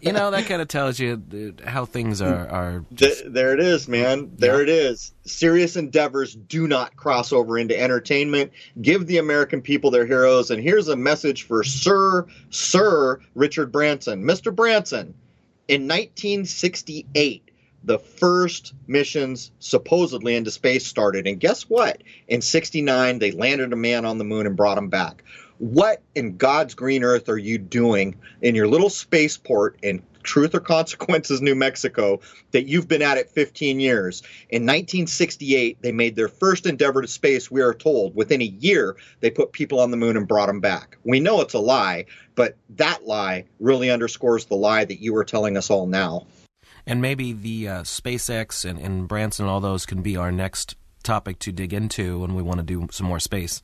[0.00, 2.48] you know that kind of tells you how things are.
[2.48, 3.32] are just...
[3.32, 4.30] there it is, man.
[4.36, 4.62] There yeah.
[4.62, 5.12] it is.
[5.24, 8.52] Serious endeavors do not cross over into entertainment.
[8.80, 10.52] Give the American people their heroes.
[10.52, 14.54] And here's a message for Sir Sir Richard Branson, Mr.
[14.54, 15.14] Branson.
[15.66, 17.43] In 1968,
[17.84, 21.26] the first missions supposedly into space started.
[21.26, 22.02] And guess what?
[22.28, 25.22] In 69, they landed a man on the moon and brought him back.
[25.58, 30.60] What in God's green earth are you doing in your little spaceport in Truth or
[30.60, 32.20] Consequences, New Mexico,
[32.52, 34.22] that you've been at it 15 years?
[34.48, 38.16] In 1968, they made their first endeavor to space, we are told.
[38.16, 40.96] Within a year, they put people on the moon and brought them back.
[41.04, 45.24] We know it's a lie, but that lie really underscores the lie that you are
[45.24, 46.26] telling us all now.
[46.86, 50.76] And maybe the uh, SpaceX and, and Branson and all those can be our next
[51.02, 53.62] topic to dig into when we want to do some more space.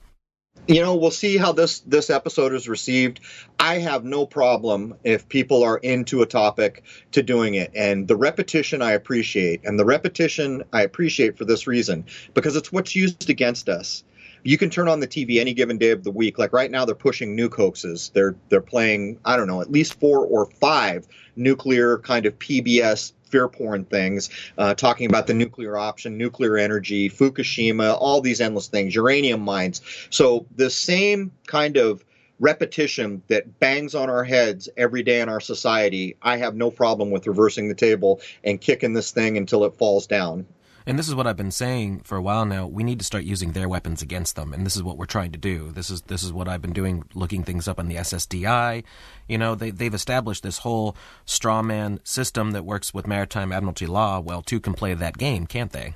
[0.67, 3.21] You know, we'll see how this this episode is received.
[3.59, 8.17] I have no problem if people are into a topic to doing it, and the
[8.17, 12.05] repetition I appreciate, and the repetition I appreciate for this reason
[12.35, 14.05] because it's what's used against us
[14.43, 16.39] you can turn on the TV any given day of the week.
[16.39, 18.11] Like right now, they're pushing nuke hoaxes.
[18.15, 21.07] They're they're playing I don't know at least four or five
[21.41, 27.09] nuclear kind of PBS fear porn things, uh, talking about the nuclear option, nuclear energy,
[27.09, 29.81] Fukushima, all these endless things, uranium mines.
[30.11, 32.05] So the same kind of
[32.41, 37.11] repetition that bangs on our heads every day in our society, I have no problem
[37.11, 40.47] with reversing the table and kicking this thing until it falls down.
[40.87, 42.67] And this is what I've been saying for a while now.
[42.67, 45.33] We need to start using their weapons against them, and this is what we're trying
[45.33, 45.71] to do.
[45.73, 48.85] This is this is what I've been doing, looking things up on the SSDI.
[49.29, 53.87] You know, they they've established this whole straw man system that works with maritime admiralty
[53.87, 54.21] law.
[54.21, 55.95] Well, two can play that game, can't they?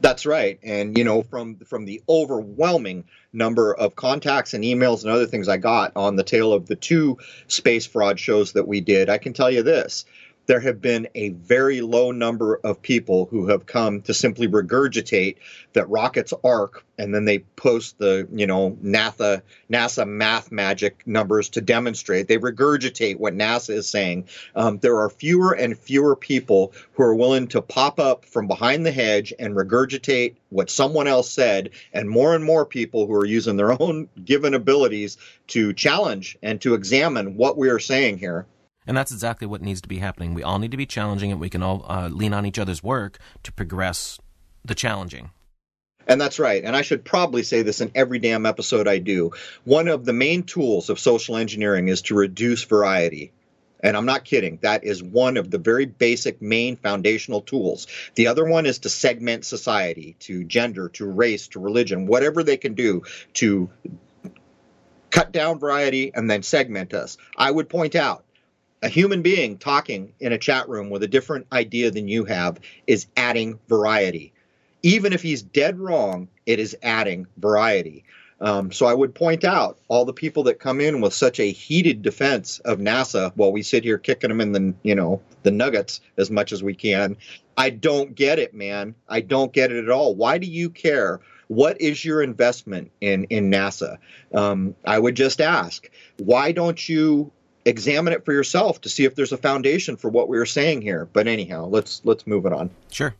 [0.00, 5.10] That's right, and you know, from from the overwhelming number of contacts and emails and
[5.10, 8.80] other things I got on the tail of the two space fraud shows that we
[8.80, 10.04] did, I can tell you this:
[10.48, 15.36] there have been a very low number of people who have come to simply regurgitate
[15.74, 21.50] that rockets arc and then they post the you know NASA NASA math magic numbers
[21.50, 22.28] to demonstrate.
[22.28, 24.28] They regurgitate what NASA is saying.
[24.56, 28.84] Um, there are fewer and fewer people who are willing to pop up from behind
[28.84, 33.26] the hedge and regurgitate what someone else said, and more and more people who are
[33.26, 38.46] using their own given abilities to challenge and to examine what we are saying here.
[38.88, 40.32] And that's exactly what needs to be happening.
[40.32, 41.38] We all need to be challenging it.
[41.38, 44.18] We can all uh, lean on each other's work to progress
[44.64, 45.30] the challenging.
[46.06, 46.64] And that's right.
[46.64, 49.32] And I should probably say this in every damn episode I do.
[49.64, 53.30] One of the main tools of social engineering is to reduce variety.
[53.80, 54.58] And I'm not kidding.
[54.62, 57.86] That is one of the very basic, main foundational tools.
[58.14, 62.56] The other one is to segment society to gender, to race, to religion, whatever they
[62.56, 63.02] can do
[63.34, 63.68] to
[65.10, 67.18] cut down variety and then segment us.
[67.36, 68.24] I would point out
[68.82, 72.60] a human being talking in a chat room with a different idea than you have
[72.86, 74.32] is adding variety.
[74.82, 78.04] Even if he's dead wrong, it is adding variety.
[78.40, 81.50] Um, so I would point out all the people that come in with such a
[81.50, 85.50] heated defense of NASA while we sit here kicking them in the you know the
[85.50, 87.16] nuggets as much as we can.
[87.56, 88.94] I don't get it, man.
[89.08, 90.14] I don't get it at all.
[90.14, 91.20] Why do you care?
[91.48, 93.98] What is your investment in in NASA?
[94.32, 97.32] Um, I would just ask, why don't you
[97.68, 100.82] examine it for yourself to see if there's a foundation for what we are saying
[100.82, 101.08] here.
[101.12, 102.70] But anyhow, let's let's move it on.
[102.90, 103.14] Sure.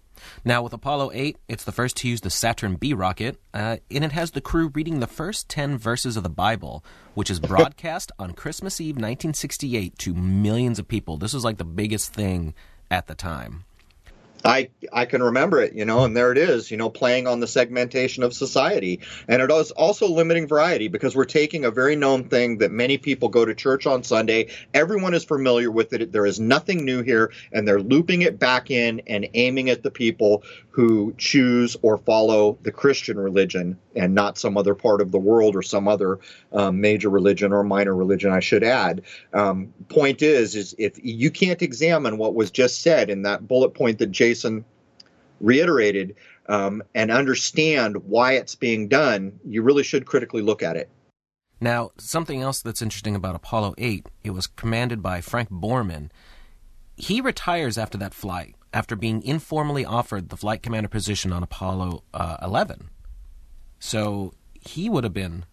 [0.44, 4.04] Now, with Apollo 8, it's the first to use the Saturn V rocket, uh, and
[4.04, 6.84] it has the crew reading the first 10 verses of the Bible,
[7.14, 11.18] which is broadcast on Christmas Eve 1968 to millions of people.
[11.18, 12.54] This was like the biggest thing
[12.90, 13.64] at the time.
[14.44, 17.40] I I can remember it, you know, and there it is, you know, playing on
[17.40, 19.00] the segmentation of society.
[19.26, 22.98] And it is also limiting variety because we're taking a very known thing that many
[22.98, 24.48] people go to church on Sunday.
[24.74, 26.12] Everyone is familiar with it.
[26.12, 29.90] There is nothing new here, and they're looping it back in and aiming at the
[29.90, 35.18] people who choose or follow the Christian religion and not some other part of the
[35.18, 36.20] world or some other
[36.52, 39.02] um, major religion or minor religion, I should add.
[39.32, 43.70] Um, point is, is if you can't examine what was just said in that bullet
[43.70, 44.64] point that Jason
[45.40, 46.14] reiterated
[46.48, 50.90] um, and understand why it's being done, you really should critically look at it.
[51.60, 56.10] Now, something else that's interesting about Apollo 8, it was commanded by Frank Borman.
[56.94, 62.04] He retires after that flight after being informally offered the flight commander position on Apollo
[62.12, 62.90] uh, 11.
[63.78, 65.46] So he would have been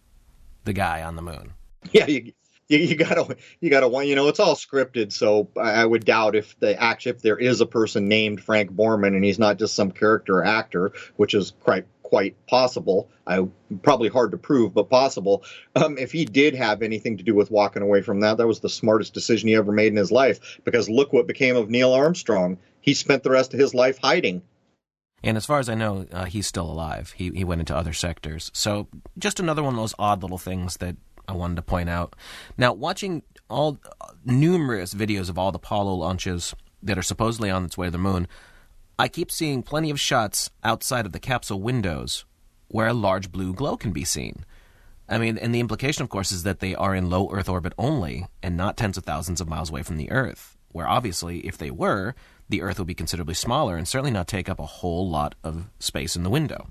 [0.66, 1.54] the guy on the moon.
[1.92, 2.34] Yeah, you,
[2.68, 6.60] you, you gotta you gotta you know it's all scripted so i would doubt if
[6.60, 9.92] the actually if there is a person named frank borman and he's not just some
[9.92, 13.46] character actor which is quite quite possible i
[13.82, 15.44] probably hard to prove but possible
[15.76, 18.60] um, if he did have anything to do with walking away from that that was
[18.60, 21.94] the smartest decision he ever made in his life because look what became of neil
[21.94, 24.42] armstrong he spent the rest of his life hiding
[25.24, 27.16] and as far as I know, uh, he's still alive.
[27.18, 28.52] He he went into other sectors.
[28.54, 28.88] So
[29.18, 30.98] just another one of those odd little things that
[31.28, 32.16] I wanted to point out.
[32.58, 37.66] Now, watching all uh, numerous videos of all the Apollo launches that are supposedly on
[37.66, 38.28] its way to the moon,
[38.98, 42.26] I keep seeing plenty of shots outside of the capsule windows
[42.68, 44.46] where a large blue glow can be seen.
[45.08, 47.74] I mean, and the implication, of course, is that they are in low Earth orbit
[47.78, 51.58] only and not tens of thousands of miles away from the Earth, where obviously, if
[51.58, 52.16] they were,
[52.50, 55.70] the Earth would be considerably smaller and certainly not take up a whole lot of
[55.80, 56.68] space in the window.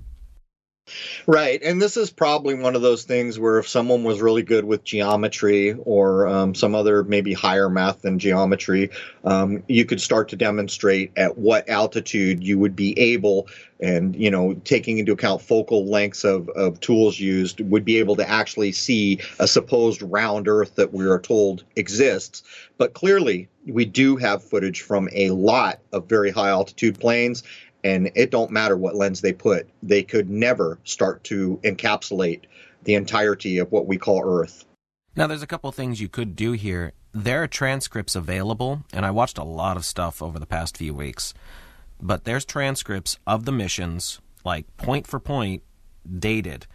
[1.25, 1.61] Right.
[1.63, 4.83] And this is probably one of those things where if someone was really good with
[4.83, 8.91] geometry or um, some other maybe higher math than geometry,
[9.23, 13.47] um, you could start to demonstrate at what altitude you would be able,
[13.79, 18.15] and, you know, taking into account focal lengths of, of tools used, would be able
[18.17, 22.43] to actually see a supposed round Earth that we are told exists.
[22.77, 27.43] But clearly, we do have footage from a lot of very high altitude planes
[27.85, 32.41] and it don't matter what lens they put they could never start to encapsulate
[32.83, 34.65] the entirety of what we call earth
[35.15, 39.11] now there's a couple things you could do here there are transcripts available and i
[39.11, 41.33] watched a lot of stuff over the past few weeks
[42.01, 45.63] but there's transcripts of the missions like point for point
[46.19, 46.67] dated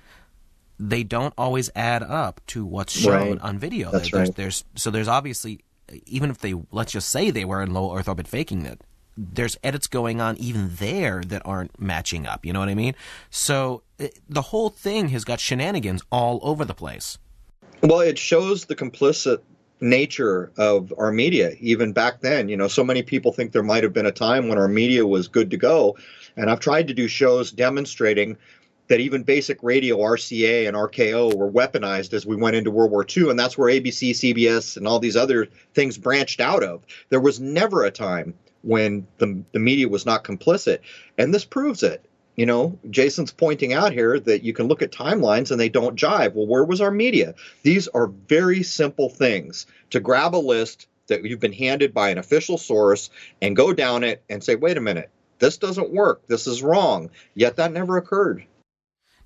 [0.79, 3.41] they don't always add up to what's shown right.
[3.43, 4.37] on video That's there's, right.
[4.37, 5.61] there's so there's obviously
[6.07, 8.81] even if they let's just say they were in low earth orbit faking it
[9.33, 12.45] there's edits going on even there that aren't matching up.
[12.47, 12.95] You know what I mean?
[13.29, 17.19] So it, the whole thing has got shenanigans all over the place.
[17.83, 19.41] Well, it shows the complicit
[19.81, 22.49] nature of our media even back then.
[22.49, 25.07] You know, so many people think there might have been a time when our media
[25.07, 25.97] was good to go.
[26.37, 28.37] And I've tried to do shows demonstrating
[28.89, 33.07] that even basic radio, RCA and RKO, were weaponized as we went into World War
[33.17, 33.31] II.
[33.31, 36.85] And that's where ABC, CBS, and all these other things branched out of.
[37.09, 40.81] There was never a time when the, the media was not complicit.
[41.19, 42.05] And this proves it.
[42.37, 45.99] You know, Jason's pointing out here that you can look at timelines and they don't
[45.99, 46.35] jive.
[46.35, 47.35] Well, where was our media?
[47.63, 52.19] These are very simple things to grab a list that you've been handed by an
[52.19, 53.11] official source
[53.43, 56.27] and go down it and say, wait a minute, this doesn't work.
[56.29, 57.11] This is wrong.
[57.35, 58.47] Yet that never occurred.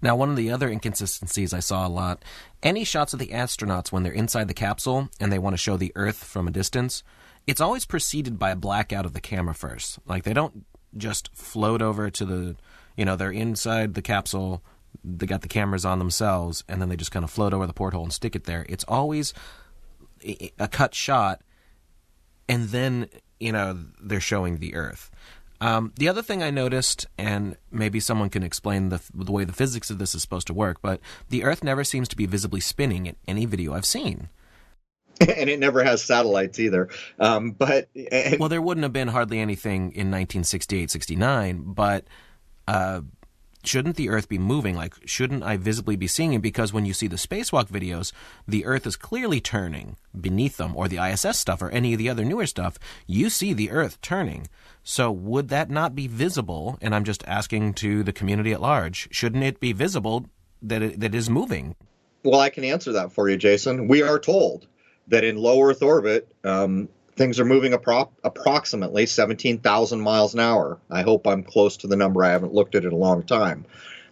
[0.02, 2.24] Now, one of the other inconsistencies I saw a lot
[2.62, 5.76] any shots of the astronauts when they're inside the capsule and they want to show
[5.76, 7.02] the Earth from a distance,
[7.46, 9.98] it's always preceded by a blackout of the camera first.
[10.06, 10.64] Like they don't
[10.96, 12.56] just float over to the,
[12.96, 14.62] you know, they're inside the capsule,
[15.02, 17.72] they got the cameras on themselves, and then they just kind of float over the
[17.72, 18.64] porthole and stick it there.
[18.68, 19.34] It's always
[20.58, 21.42] a cut shot,
[22.48, 23.08] and then,
[23.40, 25.10] you know, they're showing the Earth.
[25.60, 29.52] Um, the other thing I noticed, and maybe someone can explain the, the way the
[29.52, 32.60] physics of this is supposed to work, but the Earth never seems to be visibly
[32.60, 34.28] spinning in any video I've seen.
[35.20, 36.88] and it never has satellites either.
[37.18, 42.04] Um, but and, well, there wouldn't have been hardly anything in 1968, 69, but
[42.66, 43.02] uh,
[43.62, 44.76] shouldn't the Earth be moving?
[44.76, 46.42] Like, shouldn't I visibly be seeing it?
[46.42, 48.12] Because when you see the spacewalk videos,
[48.46, 52.08] the Earth is clearly turning beneath them, or the ISS stuff, or any of the
[52.08, 52.78] other newer stuff.
[53.06, 54.48] You see the Earth turning.
[54.82, 56.78] So would that not be visible?
[56.80, 60.26] And I'm just asking to the community at large: shouldn't it be visible
[60.62, 61.76] that it, that it is moving?
[62.24, 63.86] Well, I can answer that for you, Jason.
[63.86, 64.66] We are told
[65.08, 70.78] that in low Earth orbit, um, things are moving appro- approximately 17,000 miles an hour.
[70.90, 72.24] I hope I'm close to the number.
[72.24, 73.64] I haven't looked at it in a long time.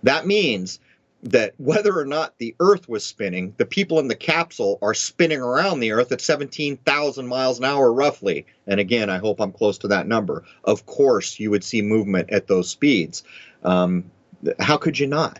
[0.02, 0.80] That means
[1.22, 5.40] that whether or not the Earth was spinning, the people in the capsule are spinning
[5.40, 8.44] around the Earth at 17,000 miles an hour roughly.
[8.66, 10.44] And again, I hope I'm close to that number.
[10.64, 13.22] Of course, you would see movement at those speeds.
[13.62, 14.10] Um,
[14.58, 15.38] how could you not?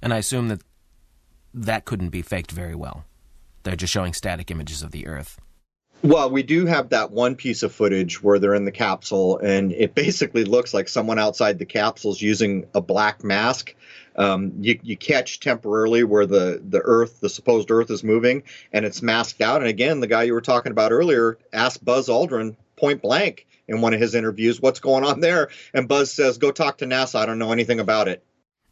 [0.00, 0.62] And I assume that
[1.52, 3.04] that couldn't be faked very well.
[3.62, 5.40] They're just showing static images of the Earth.
[6.02, 9.72] Well, we do have that one piece of footage where they're in the capsule, and
[9.72, 13.74] it basically looks like someone outside the capsule is using a black mask.
[14.14, 18.84] Um, you, you catch temporarily where the, the Earth, the supposed Earth, is moving, and
[18.84, 19.60] it's masked out.
[19.60, 23.80] And again, the guy you were talking about earlier asked Buzz Aldrin point blank in
[23.80, 27.16] one of his interviews, "What's going on there?" And Buzz says, "Go talk to NASA.
[27.16, 28.24] I don't know anything about it."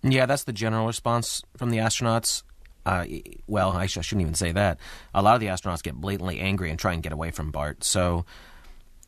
[0.02, 2.44] Yeah, that's the general response from the astronauts.
[2.86, 3.04] Uh,
[3.48, 4.78] well, I, sh- I, shouldn't even say that.
[5.12, 7.82] A lot of the astronauts get blatantly angry and try and get away from Bart.
[7.82, 8.24] So,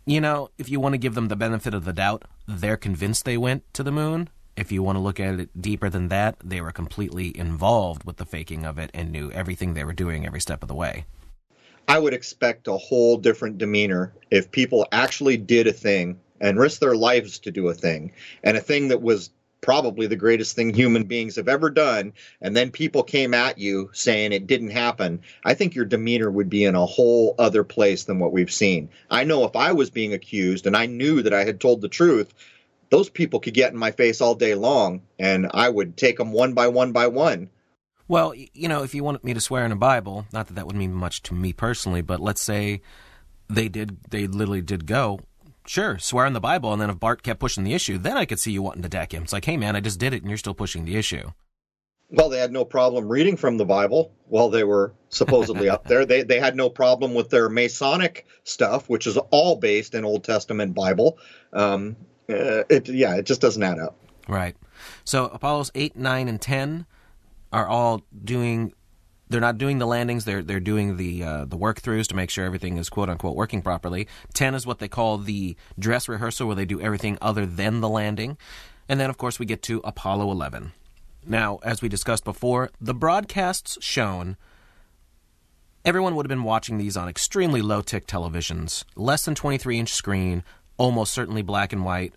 [0.04, 3.24] you know, if you want to give them the benefit of the doubt, they're convinced
[3.24, 4.30] they went to the moon.
[4.56, 8.16] If you want to look at it deeper than that, they were completely involved with
[8.16, 11.04] the faking of it and knew everything they were doing every step of the way.
[11.86, 16.80] I would expect a whole different demeanor if people actually did a thing and risked
[16.80, 18.12] their lives to do a thing,
[18.42, 19.30] and a thing that was
[19.60, 23.90] probably the greatest thing human beings have ever done, and then people came at you
[23.92, 28.04] saying it didn't happen, I think your demeanor would be in a whole other place
[28.04, 28.90] than what we've seen.
[29.10, 31.88] I know if I was being accused and I knew that I had told the
[31.88, 32.32] truth,
[32.90, 36.32] those people could get in my face all day long, and I would take them
[36.32, 37.50] one by one by one.
[38.06, 40.66] Well, you know, if you wanted me to swear in a Bible, not that that
[40.66, 42.80] would mean much to me personally, but let's say
[43.50, 45.20] they did, they literally did go.
[45.68, 48.24] Sure, swear in the Bible, and then if Bart kept pushing the issue, then I
[48.24, 49.22] could see you wanting to deck him.
[49.24, 51.32] It's like, hey man, I just did it, and you're still pushing the issue.
[52.10, 56.06] Well, they had no problem reading from the Bible while they were supposedly up there.
[56.06, 60.24] They they had no problem with their Masonic stuff, which is all based in Old
[60.24, 61.18] Testament Bible.
[61.52, 61.96] Um,
[62.30, 63.94] uh, it yeah, it just doesn't add up.
[64.26, 64.56] Right.
[65.04, 66.86] So Apollos eight, nine, and ten
[67.52, 68.72] are all doing
[69.28, 70.24] they're not doing the landings.
[70.24, 73.36] They're they're doing the uh, the work throughs to make sure everything is quote unquote
[73.36, 74.08] working properly.
[74.34, 77.88] Ten is what they call the dress rehearsal, where they do everything other than the
[77.88, 78.38] landing.
[78.88, 80.72] And then, of course, we get to Apollo 11.
[81.26, 84.38] Now, as we discussed before, the broadcasts shown,
[85.84, 89.92] everyone would have been watching these on extremely low tick televisions, less than 23 inch
[89.92, 90.42] screen,
[90.78, 92.14] almost certainly black and white,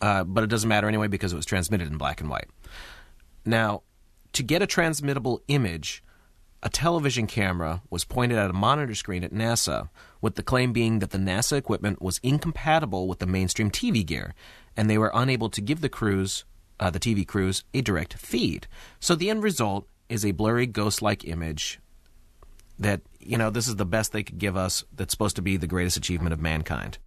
[0.00, 2.48] uh, but it doesn't matter anyway because it was transmitted in black and white.
[3.44, 3.82] Now,
[4.32, 6.02] to get a transmittable image,
[6.62, 9.88] a television camera was pointed at a monitor screen at NASA,
[10.20, 14.34] with the claim being that the NASA equipment was incompatible with the mainstream TV gear,
[14.76, 16.44] and they were unable to give the crews,
[16.80, 18.66] uh, the TV crews, a direct feed.
[18.98, 21.80] So the end result is a blurry, ghost like image
[22.78, 25.56] that, you know, this is the best they could give us that's supposed to be
[25.56, 26.98] the greatest achievement of mankind.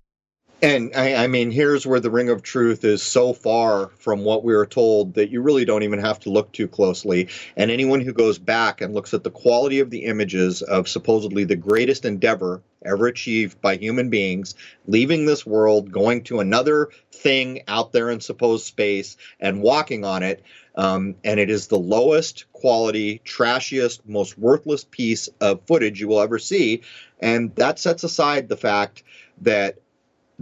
[0.63, 4.43] And I, I, mean, here's where the ring of truth is so far from what
[4.43, 7.29] we were told that you really don't even have to look too closely.
[7.57, 11.45] And anyone who goes back and looks at the quality of the images of supposedly
[11.45, 14.53] the greatest endeavor ever achieved by human beings,
[14.85, 20.21] leaving this world, going to another thing out there in supposed space, and walking on
[20.21, 20.43] it.
[20.75, 26.21] Um, and it is the lowest quality, trashiest, most worthless piece of footage you will
[26.21, 26.83] ever see.
[27.19, 29.03] And that sets aside the fact
[29.41, 29.80] that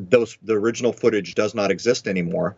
[0.09, 2.57] those the original footage does not exist anymore.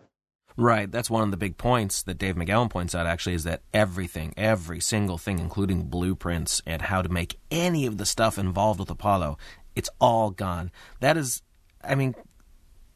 [0.57, 0.91] Right.
[0.91, 4.33] That's one of the big points that Dave McGowan points out, actually, is that everything,
[4.35, 8.89] every single thing, including blueprints and how to make any of the stuff involved with
[8.89, 9.37] Apollo,
[9.75, 10.71] it's all gone.
[10.99, 11.41] That is,
[11.83, 12.15] I mean,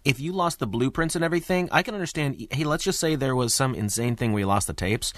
[0.04, 2.46] if you lost the blueprints and everything, I can understand.
[2.52, 5.14] Hey, let's just say there was some insane thing where you lost the tapes.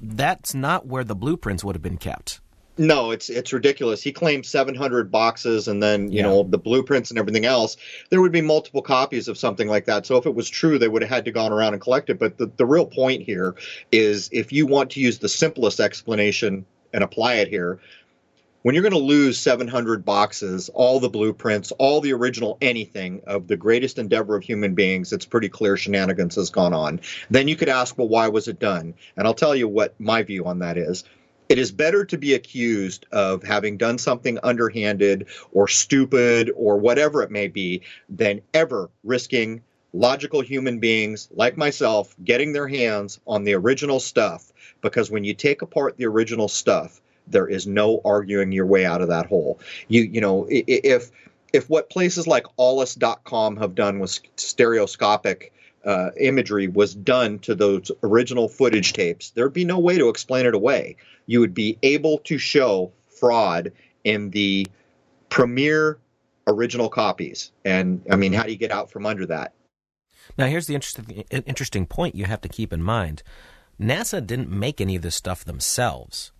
[0.00, 2.40] That's not where the blueprints would have been kept.
[2.76, 4.02] No, it's it's ridiculous.
[4.02, 6.22] He claimed 700 boxes and then, you yeah.
[6.22, 7.76] know, the blueprints and everything else.
[8.10, 10.06] There would be multiple copies of something like that.
[10.06, 12.18] So if it was true, they would have had to gone around and collect it.
[12.18, 13.54] But the, the real point here
[13.92, 17.78] is if you want to use the simplest explanation and apply it here,
[18.62, 23.46] when you're going to lose 700 boxes, all the blueprints, all the original anything of
[23.46, 27.00] the greatest endeavor of human beings, it's pretty clear shenanigans has gone on.
[27.30, 28.94] Then you could ask, well, why was it done?
[29.16, 31.04] And I'll tell you what my view on that is
[31.48, 37.22] it is better to be accused of having done something underhanded or stupid or whatever
[37.22, 43.44] it may be than ever risking logical human beings like myself getting their hands on
[43.44, 48.52] the original stuff because when you take apart the original stuff there is no arguing
[48.52, 49.60] your way out of that hole.
[49.88, 51.10] You you know if
[51.52, 55.52] if what places like Aulis.com have done with stereoscopic
[55.84, 60.46] uh, imagery was done to those original footage tapes, there'd be no way to explain
[60.46, 60.96] it away.
[61.26, 63.72] You would be able to show fraud
[64.02, 64.66] in the
[65.28, 65.98] premier
[66.46, 67.52] original copies.
[67.64, 69.54] And I mean, how do you get out from under that?
[70.38, 73.22] Now, here's the interesting interesting point you have to keep in mind.
[73.80, 76.32] NASA didn't make any of this stuff themselves.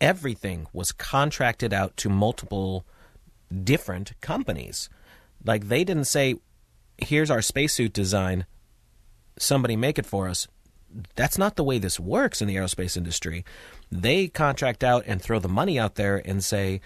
[0.00, 2.86] Everything was contracted out to multiple
[3.64, 4.88] different companies.
[5.44, 6.36] Like they didn't say,
[6.96, 8.46] "Here's our spacesuit design
[9.38, 10.48] somebody make it for us.
[11.16, 13.44] That's not the way this works in the aerospace industry.
[13.90, 16.80] They contract out and throw the money out there and say,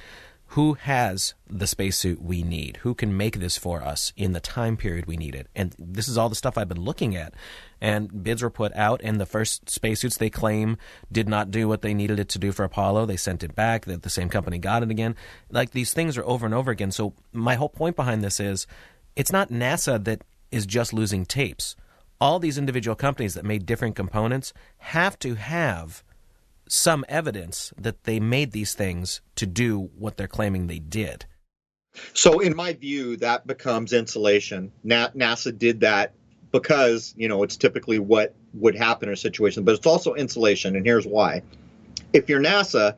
[0.52, 2.76] who has the spacesuit we need?
[2.82, 5.46] Who can make this for us in the time period we need it?
[5.56, 7.32] And this is all the stuff I've been looking at.
[7.80, 10.76] And bids were put out, and the first spacesuits they claim
[11.10, 13.06] did not do what they needed it to do for Apollo.
[13.06, 13.86] They sent it back.
[13.86, 15.16] The, the same company got it again.
[15.50, 16.90] Like these things are over and over again.
[16.90, 18.66] So my whole point behind this is,
[19.16, 21.76] it's not NASA that is just losing tapes
[22.22, 26.04] all these individual companies that made different components have to have
[26.68, 31.26] some evidence that they made these things to do what they're claiming they did.
[32.14, 34.70] So, in my view, that becomes insulation.
[34.86, 36.14] NASA did that
[36.52, 40.76] because, you know, it's typically what would happen in a situation, but it's also insulation.
[40.76, 41.42] And here's why.
[42.12, 42.94] If you're NASA,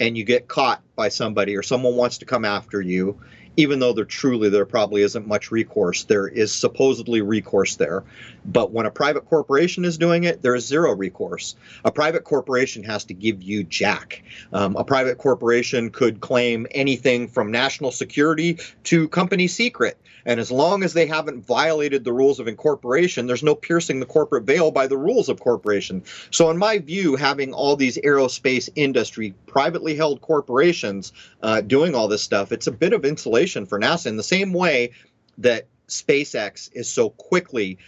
[0.00, 3.20] and you get caught by somebody or someone wants to come after you,
[3.56, 8.04] even though there truly there probably isn't much recourse, there is supposedly recourse there.
[8.44, 11.56] But when a private corporation is doing it, there is zero recourse.
[11.84, 14.22] A private corporation has to give you jack.
[14.52, 19.98] Um, a private corporation could claim anything from national security to company secret.
[20.26, 24.06] And as long as they haven't violated the rules of incorporation, there's no piercing the
[24.06, 26.02] corporate veil by the rules of corporation.
[26.30, 32.08] So, in my view, having all these aerospace industry privately held corporations uh, doing all
[32.08, 34.92] this stuff, it's a bit of insulation for NASA in the same way
[35.38, 37.78] that SpaceX is so quickly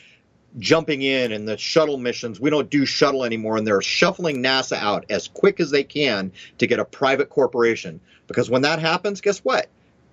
[0.58, 2.40] jumping in and the shuttle missions.
[2.40, 6.32] We don't do shuttle anymore, and they're shuffling NASA out as quick as they can
[6.58, 8.00] to get a private corporation.
[8.26, 9.68] Because when that happens, guess what?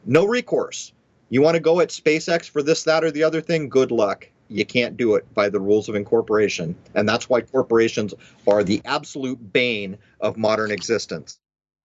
[0.06, 0.92] No recourse.
[1.30, 3.70] You want to go at SpaceX for this, that, or the other thing?
[3.70, 4.30] Good luck.
[4.50, 6.76] You can't do it by the rules of incorporation.
[6.94, 8.14] And that's why corporations
[8.46, 11.40] are the absolute bane of modern existence.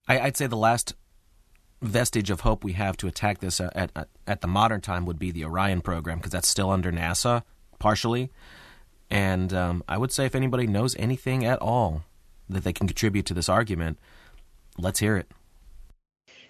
[0.06, 0.94] I, would say the last
[1.80, 5.18] vestige of hope we have to attack this at, at, at the modern time would
[5.18, 7.42] be the Orion program, because that's still under NASA,
[7.78, 8.30] partially.
[9.10, 12.04] And um, I would say if anybody knows anything at all
[12.48, 13.98] that they can contribute to this argument,
[14.78, 15.30] let's hear it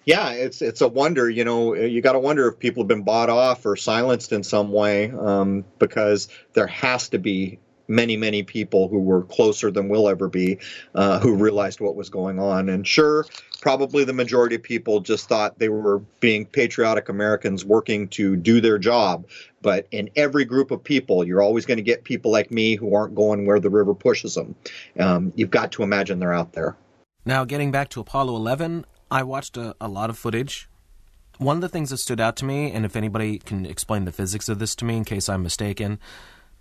[0.09, 1.29] yeah, it's it's a wonder.
[1.29, 4.43] You know, you got to wonder if people have been bought off or silenced in
[4.43, 7.59] some way, um, because there has to be
[7.89, 10.59] many many people who were closer than we'll ever be,
[10.95, 12.69] uh, who realized what was going on.
[12.69, 13.25] And sure,
[13.61, 18.61] probably the majority of people just thought they were being patriotic Americans working to do
[18.61, 19.27] their job.
[19.61, 22.95] But in every group of people, you're always going to get people like me who
[22.95, 24.55] aren't going where the river pushes them.
[24.97, 26.77] Um, you've got to imagine they're out there.
[27.25, 30.69] Now, getting back to Apollo 11, I watched a, a lot of footage.
[31.37, 34.11] One of the things that stood out to me, and if anybody can explain the
[34.11, 35.99] physics of this to me in case I'm mistaken,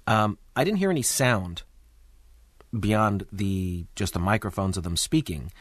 [0.09, 1.63] um, I didn't hear any sound
[2.79, 5.53] beyond the just the microphones of them speaking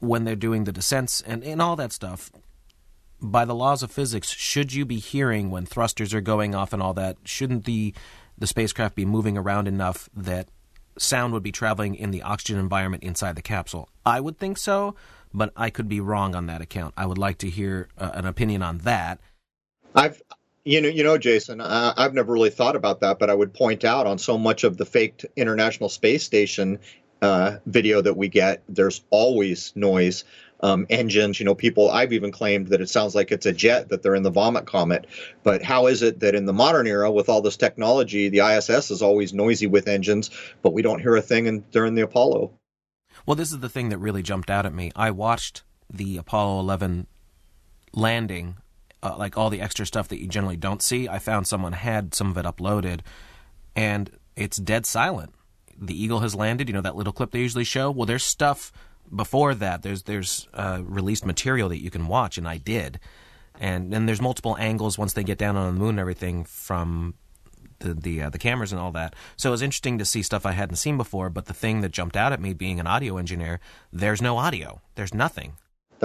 [0.00, 2.32] when they're doing the descents and, and all that stuff.
[3.20, 6.82] By the laws of physics, should you be hearing when thrusters are going off and
[6.82, 7.18] all that?
[7.24, 7.94] Shouldn't the
[8.36, 10.48] the spacecraft be moving around enough that
[10.98, 13.88] sound would be traveling in the oxygen environment inside the capsule?
[14.04, 14.96] I would think so,
[15.32, 16.94] but I could be wrong on that account.
[16.96, 19.20] I would like to hear uh, an opinion on that.
[19.94, 20.20] I've
[20.66, 23.54] you know, you know, Jason, uh, I've never really thought about that, but I would
[23.54, 26.80] point out on so much of the faked International Space Station
[27.22, 30.24] uh, video that we get, there's always noise.
[30.58, 33.90] Um, engines, you know, people, I've even claimed that it sounds like it's a jet,
[33.90, 35.06] that they're in the Vomit Comet.
[35.42, 38.90] But how is it that in the modern era, with all this technology, the ISS
[38.90, 40.30] is always noisy with engines,
[40.62, 42.52] but we don't hear a thing in, during the Apollo?
[43.26, 44.90] Well, this is the thing that really jumped out at me.
[44.96, 45.62] I watched
[45.92, 47.06] the Apollo 11
[47.92, 48.56] landing,
[49.02, 51.08] uh, like all the extra stuff that you generally don't see.
[51.08, 53.00] I found someone had some of it uploaded,
[53.74, 55.34] and it's dead silent.
[55.78, 56.68] The Eagle has landed.
[56.68, 57.90] You know that little clip they usually show.
[57.90, 58.72] Well, there's stuff
[59.14, 59.82] before that.
[59.82, 62.98] There's there's uh, released material that you can watch, and I did.
[63.58, 67.14] And then there's multiple angles once they get down on the moon and everything from
[67.80, 69.14] the the uh, the cameras and all that.
[69.36, 71.30] So it was interesting to see stuff I hadn't seen before.
[71.30, 73.60] But the thing that jumped out at me, being an audio engineer,
[73.92, 74.80] there's no audio.
[74.94, 75.54] There's nothing.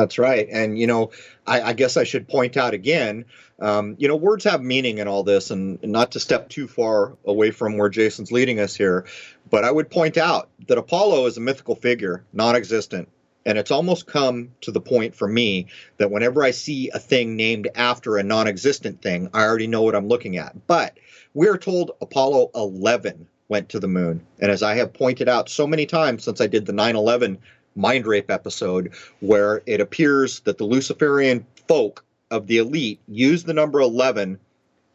[0.01, 0.47] That's right.
[0.51, 1.11] And, you know,
[1.45, 3.25] I, I guess I should point out again,
[3.59, 7.15] um, you know, words have meaning in all this, and, not to step too far
[7.23, 9.05] away from where Jason's leading us here,
[9.51, 13.09] but I would point out that Apollo is a mythical figure, non existent.
[13.45, 17.35] And it's almost come to the point for me that whenever I see a thing
[17.35, 20.65] named after a non existent thing, I already know what I'm looking at.
[20.65, 20.97] But
[21.35, 24.25] we are told Apollo 11 went to the moon.
[24.39, 27.37] And as I have pointed out so many times since I did the 9 11
[27.75, 33.53] mind rape episode, where it appears that the Luciferian folk of the elite use the
[33.53, 34.39] number 11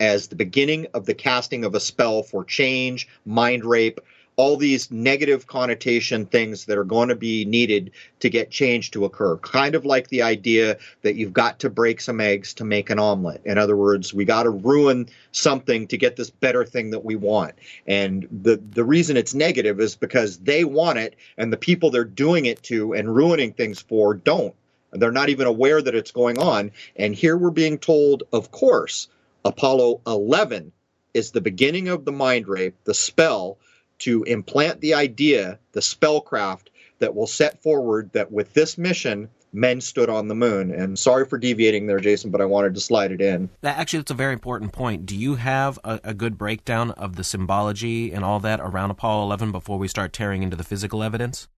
[0.00, 4.00] as the beginning of the casting of a spell for change, mind rape,
[4.36, 9.06] all these negative connotation things that are going to be needed to get change to
[9.06, 9.38] occur.
[9.38, 12.98] Kind of like the idea that you've got to break some eggs to make an
[12.98, 13.40] omelet.
[13.46, 17.16] In other words, we got to ruin something to get this better thing that we
[17.16, 17.54] want.
[17.86, 22.04] And the the reason it's negative is because they want it and the people they're
[22.04, 24.54] doing it to and ruining things for don't.
[24.92, 26.72] They're not even aware that it's going on.
[26.94, 29.08] And here we're being told, of course,
[29.44, 30.72] Apollo 11
[31.14, 33.58] is the beginning of the mind rape, the spell
[34.00, 36.68] to implant the idea, the spellcraft
[36.98, 40.70] that will set forward that with this mission, men stood on the moon.
[40.70, 43.48] And sorry for deviating there, Jason, but I wanted to slide it in.
[43.62, 45.06] Actually, that's a very important point.
[45.06, 49.24] Do you have a, a, good breakdown of the symbology and all that around Apollo
[49.24, 51.48] 11 before we start tearing into the physical evidence?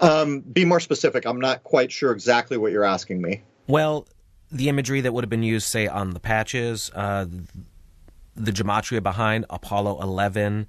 [0.00, 1.26] Um, be more specific.
[1.26, 3.42] I'm not quite sure exactly what you're asking me.
[3.66, 4.08] Well,
[4.50, 7.26] the imagery that would have been used, say, on the patches, uh,
[8.34, 10.66] the gematria behind Apollo 11,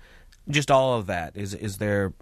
[0.50, 1.36] just all of that.
[1.36, 2.14] Is is there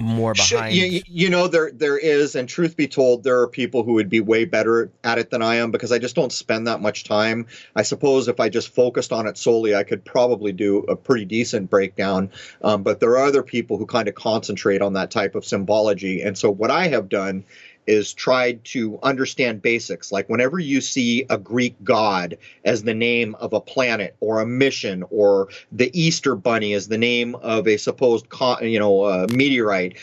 [0.00, 0.74] more behind.
[0.74, 4.08] You, you, know, there there is, and truth be told, there are people who would
[4.08, 7.04] be way better at it than I am because I just don't spend that much
[7.04, 7.46] time.
[7.76, 11.24] I suppose if I just focused on it solely, I could probably do a pretty
[11.24, 12.30] decent breakdown.
[12.62, 16.22] Um, but there are other people who kind of concentrate on that type of symbology,
[16.22, 17.44] and so what I have done
[17.86, 20.12] is tried to understand basics.
[20.12, 24.46] Like whenever you see a Greek god as the name of a planet or a
[24.46, 28.26] mission, or the Easter Bunny as the name of a supposed,
[28.62, 29.98] you know, uh, meteorite.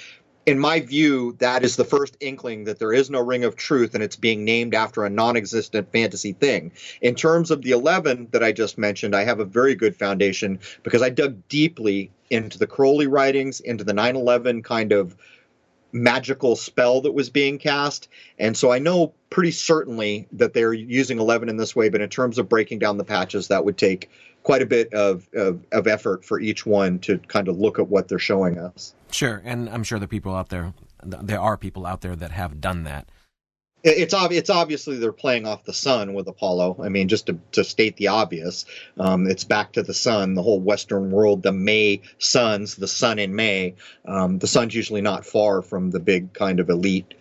[0.45, 3.93] In my view, that is the first inkling that there is no ring of truth
[3.93, 6.71] and it's being named after a non existent fantasy thing.
[7.01, 10.59] In terms of the 11 that I just mentioned, I have a very good foundation
[10.83, 15.17] because I dug deeply into the Crowley writings, into the 9 11 kind of
[15.91, 18.07] magical spell that was being cast.
[18.37, 22.09] And so I know pretty certainly that they're using 11 in this way, but in
[22.09, 24.09] terms of breaking down the patches, that would take
[24.43, 27.87] quite a bit of, of, of effort for each one to kind of look at
[27.89, 28.93] what they're showing us.
[29.11, 29.41] Sure.
[29.43, 30.73] And I'm sure the people out there,
[31.03, 33.09] there are people out there that have done that
[33.91, 36.77] it's ob- it's obviously they're playing off the sun with Apollo.
[36.81, 38.65] I mean, just to, to state the obvious,
[38.99, 43.19] um, it's back to the sun, the whole Western world, the May suns, the sun
[43.19, 43.75] in May.
[44.05, 47.13] Um, the sun's usually not far from the big kind of elite,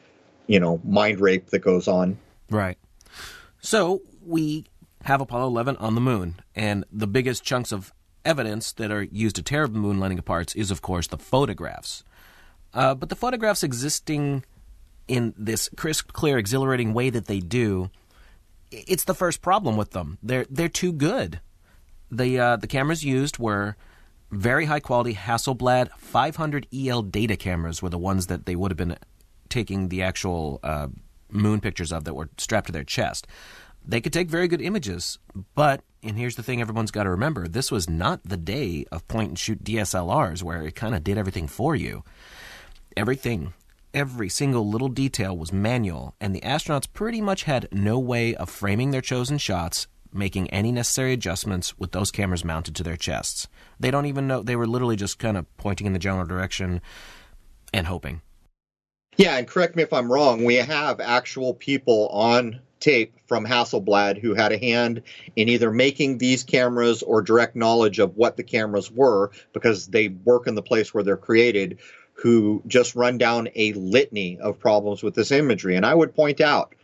[0.47, 2.19] you know, mind rape that goes on.
[2.51, 2.79] Right.
[3.61, 4.67] So we
[5.05, 7.93] have Apollo 11 on the moon, and the biggest chunks of
[8.25, 12.03] evidence that are used to tear the moon landing apart is, of course, the photographs.
[12.75, 14.45] Uh, but the photographs existing
[15.09, 17.90] in this crisp, clear, exhilarating way that they do,
[18.70, 20.18] it's the first problem with them.
[20.22, 21.40] They're they're too good.
[22.11, 23.76] The uh, the cameras used were
[24.30, 28.76] very high quality Hasselblad 500 EL data cameras were the ones that they would have
[28.76, 28.96] been
[29.48, 30.88] taking the actual uh,
[31.30, 33.26] moon pictures of that were strapped to their chest.
[33.88, 35.18] They could take very good images,
[35.54, 39.07] but and here's the thing everyone's got to remember: this was not the day of
[39.07, 42.02] point and shoot DSLRs where it kind of did everything for you.
[42.96, 43.52] Everything
[43.97, 48.51] every single little detail was manual, and the astronauts pretty much had no way of
[48.51, 53.49] framing their chosen shots, making any necessary adjustments with those cameras mounted to their chests.
[53.80, 56.82] They don't even know, they were literally just kind of pointing in the general direction
[57.72, 58.20] and hoping.
[59.16, 64.20] Yeah, and correct me if I'm wrong, we have actual people on tape from Hasselblad
[64.20, 65.03] who had a hand
[65.36, 70.09] in either making these cameras or direct knowledge of what the cameras were because they
[70.09, 71.78] work in the place where they're created
[72.17, 75.77] who just run down a litany of problems with this imagery.
[75.77, 76.75] And I would point out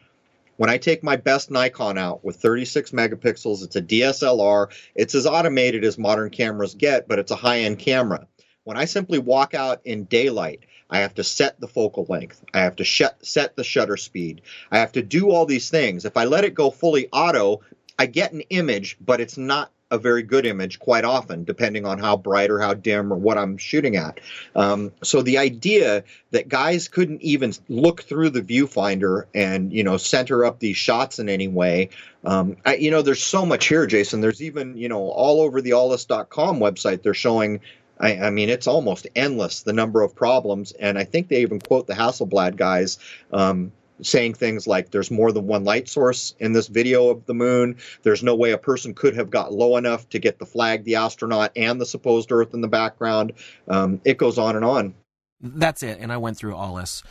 [0.56, 4.68] when I take my best Nikon out with 36 megapixels, it's a DSLR.
[4.94, 8.28] It's as automated as modern cameras get, but it's a high end camera.
[8.64, 12.44] When I simply walk out in daylight, I have to set the focal length.
[12.52, 14.42] I have to sh- set the shutter speed.
[14.70, 16.04] I have to do all these things.
[16.04, 17.62] If I let it go fully auto,
[17.98, 21.98] I get an image, but it's not a very good image quite often, depending on
[21.98, 24.20] how bright or how dim or what I'm shooting at.
[24.56, 29.98] Um, so the idea that guys couldn't even look through the viewfinder and you know
[29.98, 31.90] center up these shots in any way,
[32.24, 34.22] um, I, you know, there's so much here, Jason.
[34.22, 37.60] There's even you know all over the Aulis.com website they're showing
[38.00, 41.60] I, I, mean, it's almost endless the number of problems, and I think they even
[41.60, 42.98] quote the Hasselblad guys
[43.32, 43.70] um,
[44.02, 47.76] saying things like there's more than one light source in this video of the moon.
[48.02, 50.96] There's no way a person could have got low enough to get the flag, the
[50.96, 53.32] astronaut, and the supposed Earth in the background.
[53.68, 54.94] Um, it goes on and on.
[55.40, 55.98] That's it.
[56.00, 57.02] And I went through all this.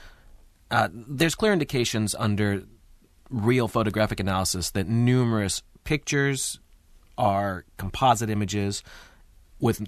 [0.69, 2.63] Uh, there's clear indications under
[3.29, 6.59] real photographic analysis that numerous pictures
[7.17, 8.83] are composite images
[9.59, 9.81] with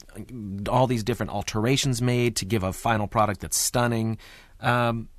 [0.70, 4.18] all these different alterations made to give a final product that's stunning.
[4.60, 5.10] Um,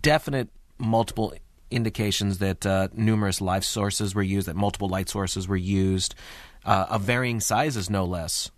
[0.00, 1.34] definite multiple
[1.70, 6.14] indications that uh, numerous light sources were used, that multiple light sources were used,
[6.64, 8.50] uh, of varying sizes, no less,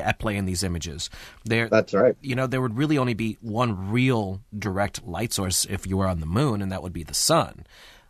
[0.00, 1.10] at play in these images.
[1.44, 2.16] There, That's right.
[2.20, 6.06] You know, there would really only be one real direct light source if you were
[6.06, 7.66] on the moon, and that would be the sun.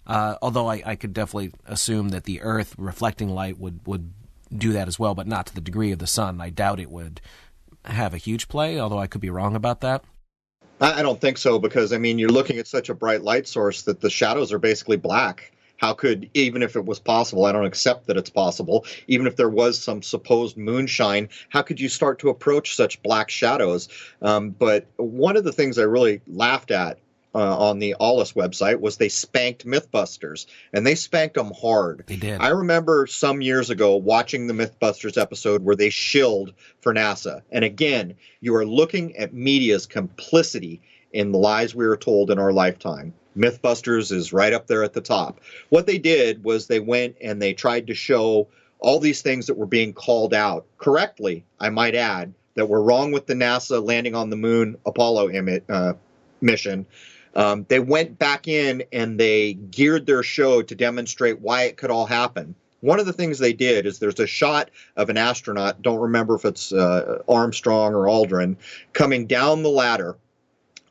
[0.06, 4.12] Uh, although I, I, could definitely assume that the Earth reflecting light would, would
[4.54, 6.42] do that as well, but not to the degree of the sun.
[6.42, 7.22] I doubt it would
[7.86, 10.04] have a huge play, although I could be wrong about that.
[10.80, 13.82] I don't think so because I mean you're looking at such a bright light source
[13.82, 15.52] that the shadows are basically black.
[15.76, 19.36] How could even if it was possible, I don't accept that it's possible, even if
[19.36, 23.88] there was some supposed moonshine, how could you start to approach such black shadows?
[24.22, 26.98] Um, but one of the things I really laughed at
[27.34, 32.04] uh, on the Aulis website was they spanked Mythbusters, and they spanked them hard.
[32.06, 32.40] They did.
[32.40, 37.42] I remember some years ago watching the Mythbusters episode where they shilled for NASA.
[37.50, 40.80] And again, you are looking at media's complicity
[41.12, 43.14] in the lies we were told in our lifetime.
[43.36, 45.40] Mythbusters is right up there at the top.
[45.68, 49.56] What they did was they went and they tried to show all these things that
[49.56, 54.14] were being called out correctly, I might add, that were wrong with the NASA landing
[54.14, 55.30] on the moon Apollo
[55.68, 55.94] uh,
[56.40, 56.86] mission.
[57.34, 61.90] Um, they went back in and they geared their show to demonstrate why it could
[61.90, 62.54] all happen.
[62.80, 66.34] One of the things they did is there's a shot of an astronaut, don't remember
[66.34, 68.56] if it's uh, Armstrong or Aldrin,
[68.92, 70.16] coming down the ladder,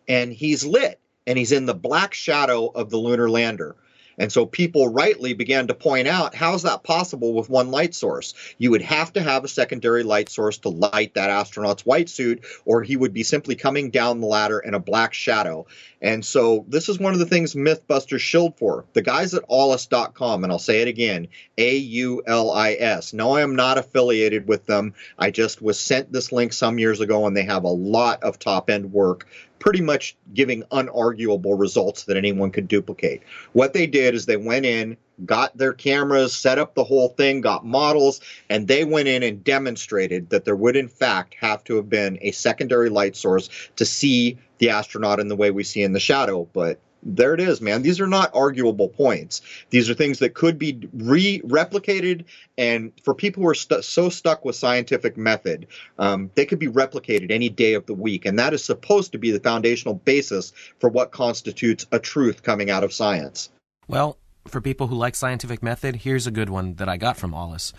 [0.08, 3.76] and he's lit and he's in the black shadow of the lunar lander.
[4.18, 8.34] And so people rightly began to point out how's that possible with one light source?
[8.58, 12.46] You would have to have a secondary light source to light that astronaut's white suit,
[12.66, 15.66] or he would be simply coming down the ladder in a black shadow.
[16.02, 18.86] And so this is one of the things Mythbusters shield for.
[18.94, 23.14] The guys at aulis.com, and I'll say it again, A U L I S.
[23.14, 24.94] No, I am not affiliated with them.
[25.18, 28.38] I just was sent this link some years ago, and they have a lot of
[28.38, 29.28] top end work
[29.64, 33.22] pretty much giving unarguable results that anyone could duplicate.
[33.54, 37.40] What they did is they went in, got their cameras, set up the whole thing,
[37.40, 41.78] got models, and they went in and demonstrated that there would, in fact, have to
[41.78, 45.82] have been a secondary light source to see the astronaut in the way we see
[45.82, 46.46] in the shadow.
[46.52, 47.82] But there it is, man.
[47.82, 49.42] These are not arguable points.
[49.70, 52.26] These are things that could be re replicated.
[52.58, 55.68] And for people who are so stuck with scientific method,
[56.00, 58.26] um, they could be replicated any day of the week.
[58.26, 62.70] And that is supposed to be the foundational basis for what constitutes a truth coming
[62.70, 63.50] out of science.
[63.88, 67.34] Well, for people who like scientific method, here's a good one that I got from
[67.34, 67.74] Aulis.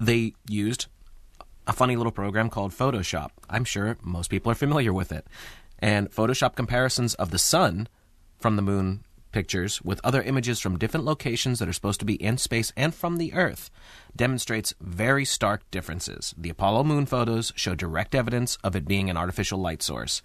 [0.00, 0.86] They used
[1.66, 3.30] a funny little program called Photoshop.
[3.48, 5.26] I'm sure most people are familiar with it.
[5.78, 7.88] And Photoshop comparisons of the sun
[8.44, 12.22] from the moon pictures with other images from different locations that are supposed to be
[12.22, 13.70] in space and from the Earth
[14.14, 16.34] demonstrates very stark differences.
[16.36, 20.20] The Apollo moon photos show direct evidence of it being an artificial light source.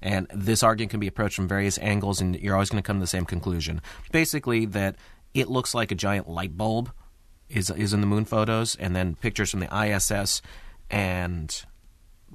[0.00, 2.98] And this argument can be approached from various angles, and you're always going to come
[2.98, 3.82] to the same conclusion.
[4.12, 4.94] Basically, that
[5.34, 6.92] it looks like a giant light bulb
[7.48, 10.42] is is in the moon photos, and then pictures from the ISS
[10.92, 11.64] and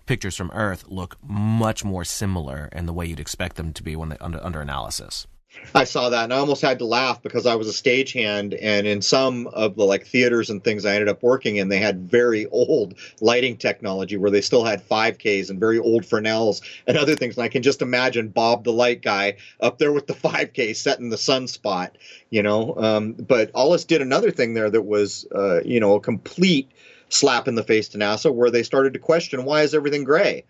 [0.09, 3.95] pictures from Earth look much more similar in the way you'd expect them to be
[3.95, 5.27] when they under, under analysis.
[5.73, 8.87] I saw that and I almost had to laugh because I was a stagehand and
[8.87, 12.09] in some of the like theaters and things I ended up working in, they had
[12.09, 17.15] very old lighting technology where they still had 5Ks and very old Fresnels and other
[17.15, 17.37] things.
[17.37, 21.09] And I can just imagine Bob the light guy up there with the 5K setting
[21.09, 21.91] the sunspot,
[22.29, 22.75] you know.
[22.75, 26.71] Um, but Aulis did another thing there that was, uh, you know, a complete
[27.09, 30.43] slap in the face to NASA where they started to question why is everything gray?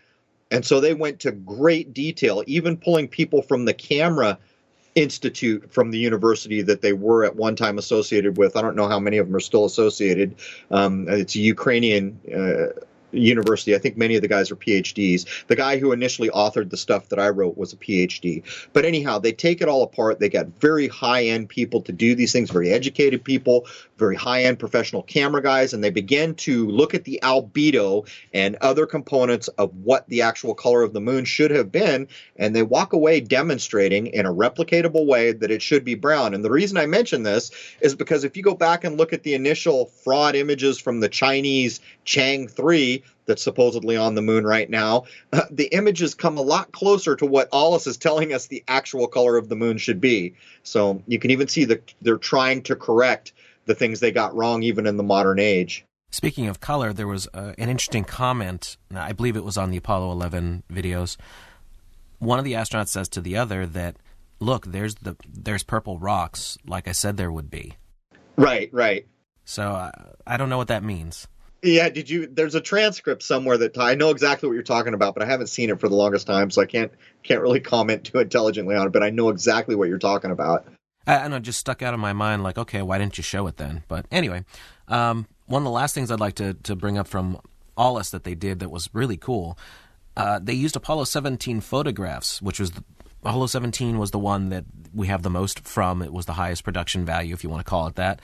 [0.51, 4.39] And so they went to great detail, even pulling people from the camera
[4.99, 8.55] institute from the university that they were at one time associated with.
[8.57, 10.35] I don't know how many of them are still associated.
[10.71, 12.79] Um, it's a Ukrainian uh,
[13.11, 13.75] university.
[13.75, 15.25] I think many of the guys are PhDs.
[15.47, 18.43] The guy who initially authored the stuff that I wrote was a PhD.
[18.73, 20.19] But anyhow, they take it all apart.
[20.19, 24.43] They got very high end people to do these things, very educated people, very high
[24.43, 29.47] end professional camera guys, and they begin to look at the albedo and other components
[29.49, 32.07] of what the actual color of the moon should have been.
[32.37, 36.33] And they walk away demonstrating in a replicatable way that it should be brown.
[36.33, 37.51] And the reason I mention this
[37.81, 41.09] is because if you go back and look at the initial fraud images from the
[41.09, 46.41] Chinese Chang 3, that's supposedly on the moon right now, uh, the images come a
[46.41, 50.01] lot closer to what Aulis is telling us the actual color of the moon should
[50.01, 50.35] be.
[50.63, 53.33] So you can even see that they're trying to correct
[53.65, 55.85] the things they got wrong even in the modern age.
[56.11, 58.77] Speaking of color, there was uh, an interesting comment.
[58.95, 61.17] I believe it was on the Apollo 11 videos.
[62.17, 63.97] One of the astronauts says to the other that,
[64.39, 67.75] "Look, there's the there's purple rocks, like I said there would be."
[68.37, 69.07] Right, right.
[69.45, 69.91] So uh,
[70.25, 71.27] I don't know what that means.
[71.61, 72.27] Yeah, did you?
[72.27, 75.47] There's a transcript somewhere that I know exactly what you're talking about, but I haven't
[75.47, 76.91] seen it for the longest time, so I can't
[77.23, 78.93] can't really comment too intelligently on it.
[78.93, 80.65] But I know exactly what you're talking about.
[81.07, 82.43] I, know, it just stuck out of my mind.
[82.43, 83.83] Like, okay, why didn't you show it then?
[83.87, 84.45] But anyway,
[84.87, 87.39] um, one of the last things I'd like to to bring up from
[87.77, 89.57] Aulis that they did that was really cool.
[90.15, 92.83] Uh, they used Apollo 17 photographs, which was the,
[93.23, 96.01] Apollo 17 was the one that we have the most from.
[96.01, 98.21] It was the highest production value, if you want to call it that,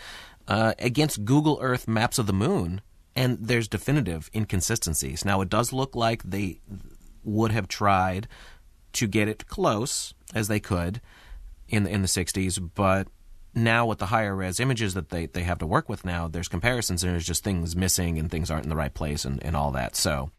[0.47, 2.81] uh, against Google Earth maps of the moon
[3.16, 5.24] and there's definitive inconsistencies.
[5.24, 6.59] Now, it does look like they
[7.24, 8.28] would have tried
[8.93, 11.01] to get it close as they could
[11.68, 13.07] in the, in the 60s, but
[13.53, 16.47] now with the higher res images that they, they have to work with now, there's
[16.47, 19.55] comparisons and there's just things missing and things aren't in the right place and, and
[19.55, 19.95] all that.
[19.95, 20.32] So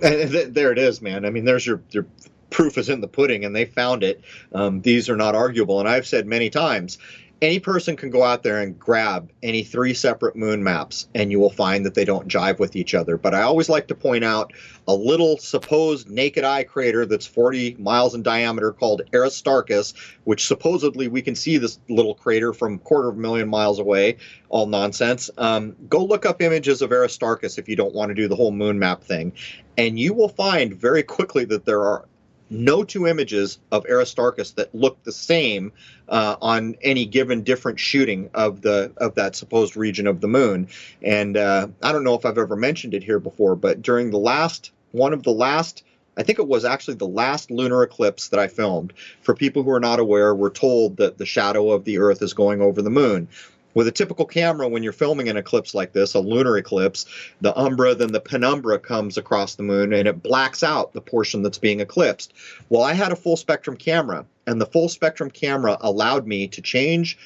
[0.00, 1.24] there it is, man.
[1.24, 2.06] I mean, there's your your
[2.50, 4.22] proof is in the pudding, and they found it.
[4.52, 6.98] Um, these are not arguable, and I've said many times
[7.42, 11.40] any person can go out there and grab any three separate moon maps and you
[11.40, 13.16] will find that they don't jive with each other.
[13.16, 14.52] But I always like to point out
[14.86, 21.08] a little supposed naked eye crater that's 40 miles in diameter called Aristarchus, which supposedly
[21.08, 24.18] we can see this little crater from quarter of a million miles away.
[24.50, 25.30] All nonsense.
[25.38, 28.52] Um, go look up images of Aristarchus if you don't want to do the whole
[28.52, 29.32] moon map thing.
[29.78, 32.04] And you will find very quickly that there are
[32.50, 35.72] no two images of Aristarchus that look the same
[36.08, 40.68] uh, on any given different shooting of the of that supposed region of the moon.
[41.02, 44.18] And uh, I don't know if I've ever mentioned it here before, but during the
[44.18, 45.84] last one of the last
[46.16, 48.92] I think it was actually the last lunar eclipse that I filmed.
[49.22, 52.34] For people who are not aware, we're told that the shadow of the Earth is
[52.34, 53.28] going over the moon.
[53.72, 57.06] With a typical camera, when you're filming an eclipse like this, a lunar eclipse,
[57.40, 61.42] the umbra, then the penumbra comes across the moon and it blacks out the portion
[61.42, 62.32] that's being eclipsed.
[62.68, 66.62] Well, I had a full spectrum camera, and the full spectrum camera allowed me to
[66.62, 67.16] change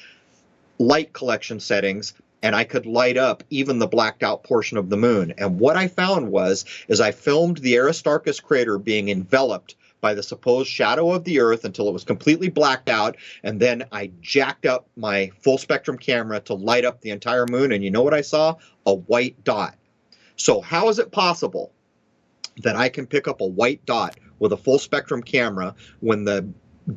[0.77, 2.13] light collection settings
[2.45, 5.33] and I could light up even the blacked out portion of the moon.
[5.39, 9.73] And what I found was, is I filmed the Aristarchus crater being enveloped
[10.05, 13.17] by the supposed shadow of the Earth until it was completely blacked out.
[13.41, 17.71] And then I jacked up my full spectrum camera to light up the entire moon.
[17.71, 18.57] And you know what I saw?
[18.85, 19.73] A white dot.
[20.35, 21.71] So, how is it possible
[22.61, 26.47] that I can pick up a white dot with a full spectrum camera when the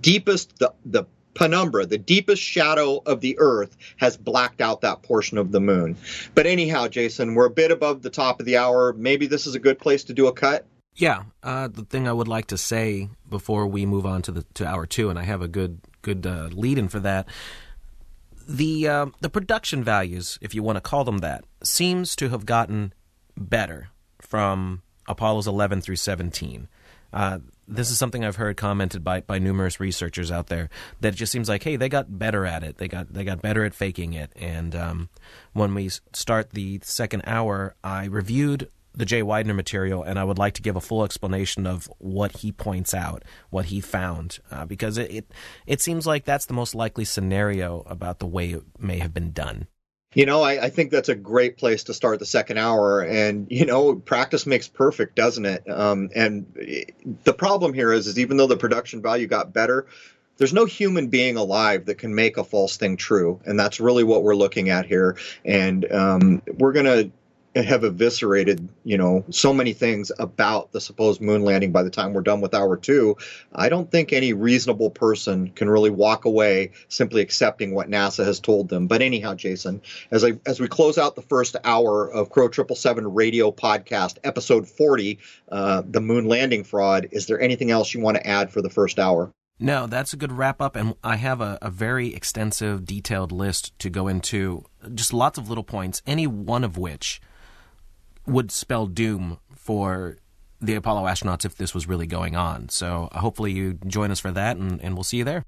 [0.03, 5.39] deepest, the, the penumbra, the deepest shadow of the earth, has blacked out that portion
[5.39, 5.97] of the moon.
[6.35, 8.93] But anyhow, Jason, we're a bit above the top of the hour.
[8.93, 10.67] Maybe this is a good place to do a cut.
[10.99, 14.43] Yeah, uh, the thing I would like to say before we move on to the
[14.55, 17.29] to hour two, and I have a good good uh, lead in for that.
[18.49, 22.45] The uh, the production values, if you want to call them that, seems to have
[22.47, 22.93] gotten
[23.37, 23.91] better
[24.21, 26.67] from Apollo's 11 through 17.
[27.13, 27.39] Uh,
[27.69, 30.69] this is something I've heard commented by, by numerous researchers out there
[31.01, 32.79] that it just seems like, hey, they got better at it.
[32.79, 34.33] They got they got better at faking it.
[34.35, 35.09] And um,
[35.53, 38.69] when we start the second hour, I reviewed
[38.99, 42.39] the Jay Weidner material, and I would like to give a full explanation of what
[42.39, 45.33] he points out, what he found, uh, because it, it,
[45.67, 49.31] it seems like that's the most likely scenario about the way it may have been
[49.31, 49.69] done.
[50.15, 53.03] You know, I, I, think that's a great place to start the second hour.
[53.03, 55.71] And, you know, practice makes perfect, doesn't it?
[55.71, 56.47] Um, and
[57.25, 59.87] the problem here is, is even though the production value got better,
[60.39, 63.41] there's no human being alive that can make a false thing true.
[63.45, 65.19] And that's really what we're looking at here.
[65.45, 67.11] And um, we're going to
[67.63, 72.13] have eviscerated, you know, so many things about the supposed moon landing by the time
[72.13, 73.17] we're done with hour two,
[73.55, 78.41] I don't think any reasonable person can really walk away simply accepting what NASA has
[78.41, 78.87] told them.
[78.87, 82.77] But anyhow, Jason, as I as we close out the first hour of Crow Triple
[82.77, 85.19] Seven Radio Podcast, episode forty,
[85.51, 88.71] uh, the moon landing fraud, is there anything else you want to add for the
[88.71, 89.33] first hour?
[89.61, 93.77] No, that's a good wrap up, and I have a, a very extensive, detailed list
[93.81, 94.65] to go into.
[94.95, 97.21] Just lots of little points, any one of which
[98.29, 100.17] would spell doom for
[100.61, 102.69] the Apollo astronauts if this was really going on.
[102.69, 105.45] So uh, hopefully you join us for that, and, and we'll see you there.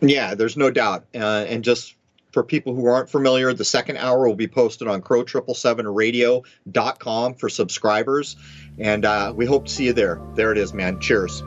[0.00, 1.04] Yeah, there's no doubt.
[1.14, 1.96] Uh, and just
[2.32, 8.34] for people who aren't familiar, the second hour will be posted on crow777radio.com for subscribers.
[8.78, 10.20] And uh, we hope to see you there.
[10.34, 10.98] There it is, man.
[11.00, 11.44] Cheers.